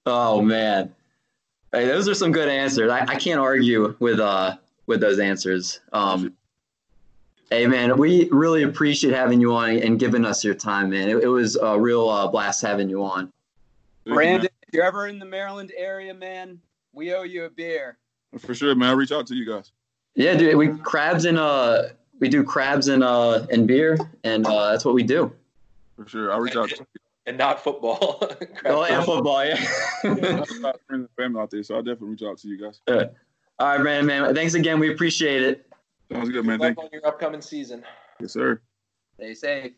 Oh 0.06 0.42
man. 0.42 0.94
Hey, 1.72 1.86
those 1.86 2.10
are 2.10 2.14
some 2.14 2.32
good 2.32 2.50
answers. 2.50 2.92
I, 2.92 3.02
I 3.02 3.16
can't 3.16 3.40
argue 3.40 3.96
with 4.00 4.20
uh 4.20 4.58
with 4.88 5.00
those 5.00 5.20
answers. 5.20 5.80
Um 5.94 6.34
Hey 7.50 7.68
man, 7.68 7.98
we 7.98 8.30
really 8.32 8.64
appreciate 8.64 9.14
having 9.14 9.42
you 9.42 9.54
on 9.54 9.72
and 9.72 10.00
giving 10.00 10.24
us 10.24 10.42
your 10.44 10.54
time, 10.54 10.90
man. 10.90 11.10
It, 11.10 11.18
it 11.18 11.28
was 11.28 11.58
a 11.58 11.78
real 11.78 12.08
uh, 12.08 12.30
blast 12.30 12.62
having 12.62 12.90
you 12.90 13.04
on. 13.04 13.30
Brandon, 14.06 14.50
if 14.66 14.74
you're 14.74 14.86
ever 14.86 15.08
in 15.08 15.20
the 15.20 15.26
Maryland 15.26 15.74
area, 15.76 16.14
man, 16.14 16.62
we 16.94 17.14
owe 17.14 17.24
you 17.24 17.44
a 17.44 17.50
beer. 17.50 17.98
For 18.40 18.56
sure, 18.56 18.74
man. 18.74 18.90
I'll 18.90 18.96
reach 18.96 19.12
out 19.12 19.28
to 19.28 19.36
you 19.36 19.46
guys. 19.46 19.74
Yeah, 20.16 20.36
dude, 20.36 20.56
we 20.56 20.70
crabs 20.78 21.26
and 21.26 21.38
uh 21.38 21.90
we 22.20 22.30
do 22.30 22.44
crabs 22.44 22.88
and 22.88 23.04
uh 23.04 23.46
and 23.52 23.68
beer 23.68 23.98
and 24.24 24.46
uh 24.46 24.72
that's 24.72 24.86
what 24.86 24.94
we 24.94 25.04
do. 25.04 25.34
For 25.98 26.08
sure. 26.08 26.32
I'll 26.32 26.40
reach 26.40 26.56
out 26.56 26.70
to 26.70 26.76
you. 26.78 27.01
And 27.28 27.38
not 27.38 27.64
football. 27.64 28.24
Yeah, 28.66 29.04
football, 29.04 29.46
yeah. 29.46 29.64
I've 30.04 30.22
got 30.22 30.48
friends 30.88 31.08
and 31.08 31.10
family 31.18 31.40
out 31.42 31.50
there, 31.52 31.64
so 31.64 31.76
I'll 31.76 31.82
definitely 31.84 32.10
reach 32.10 32.24
out 32.24 32.38
to 32.40 32.48
you 32.48 32.58
guys. 32.58 32.80
All 32.88 32.98
right, 33.60 33.82
man, 33.82 34.06
man. 34.06 34.34
Thanks 34.34 34.54
again. 34.56 34.80
We 34.80 34.92
appreciate 34.92 35.44
it. 35.44 35.68
Sounds 36.12 36.30
good, 36.30 36.38
Good 36.38 36.46
man. 36.46 36.60
luck 36.60 36.76
Thank 36.76 36.78
you. 36.78 36.84
on 36.84 36.90
your 36.94 37.08
upcoming 37.08 37.42
season. 37.42 37.84
Yes, 38.20 38.34
sir. 38.34 38.60
Stay 39.18 39.34
safe. 39.36 39.72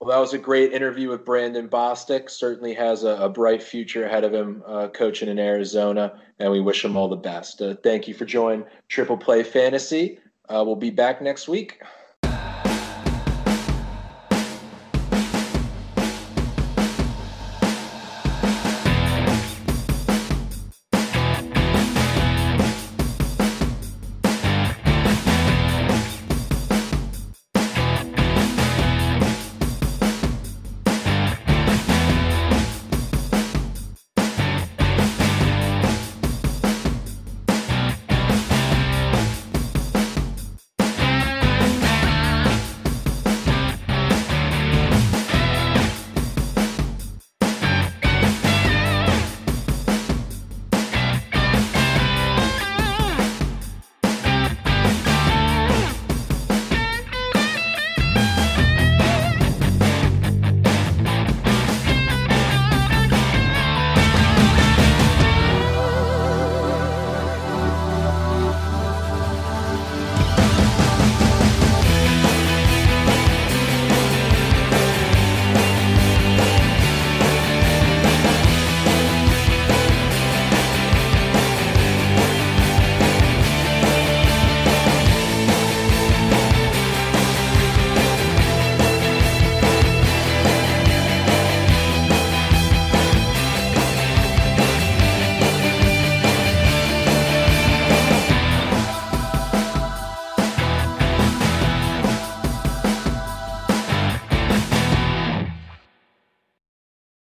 Well, 0.00 0.10
that 0.10 0.20
was 0.20 0.32
a 0.32 0.38
great 0.38 0.72
interview 0.72 1.10
with 1.10 1.24
Brandon 1.24 1.68
Bostick. 1.68 2.30
Certainly 2.30 2.72
has 2.74 3.04
a, 3.04 3.10
a 3.16 3.28
bright 3.28 3.62
future 3.62 4.04
ahead 4.06 4.24
of 4.24 4.32
him 4.32 4.62
uh, 4.66 4.88
coaching 4.88 5.28
in 5.28 5.38
Arizona, 5.38 6.18
and 6.38 6.50
we 6.50 6.60
wish 6.60 6.84
him 6.84 6.96
all 6.96 7.08
the 7.08 7.16
best. 7.16 7.60
Uh, 7.60 7.74
thank 7.82 8.06
you 8.08 8.14
for 8.14 8.24
joining 8.24 8.64
Triple 8.88 9.18
Play 9.18 9.42
Fantasy. 9.42 10.18
Uh, 10.48 10.62
we'll 10.64 10.76
be 10.76 10.90
back 10.90 11.20
next 11.20 11.48
week. 11.48 11.82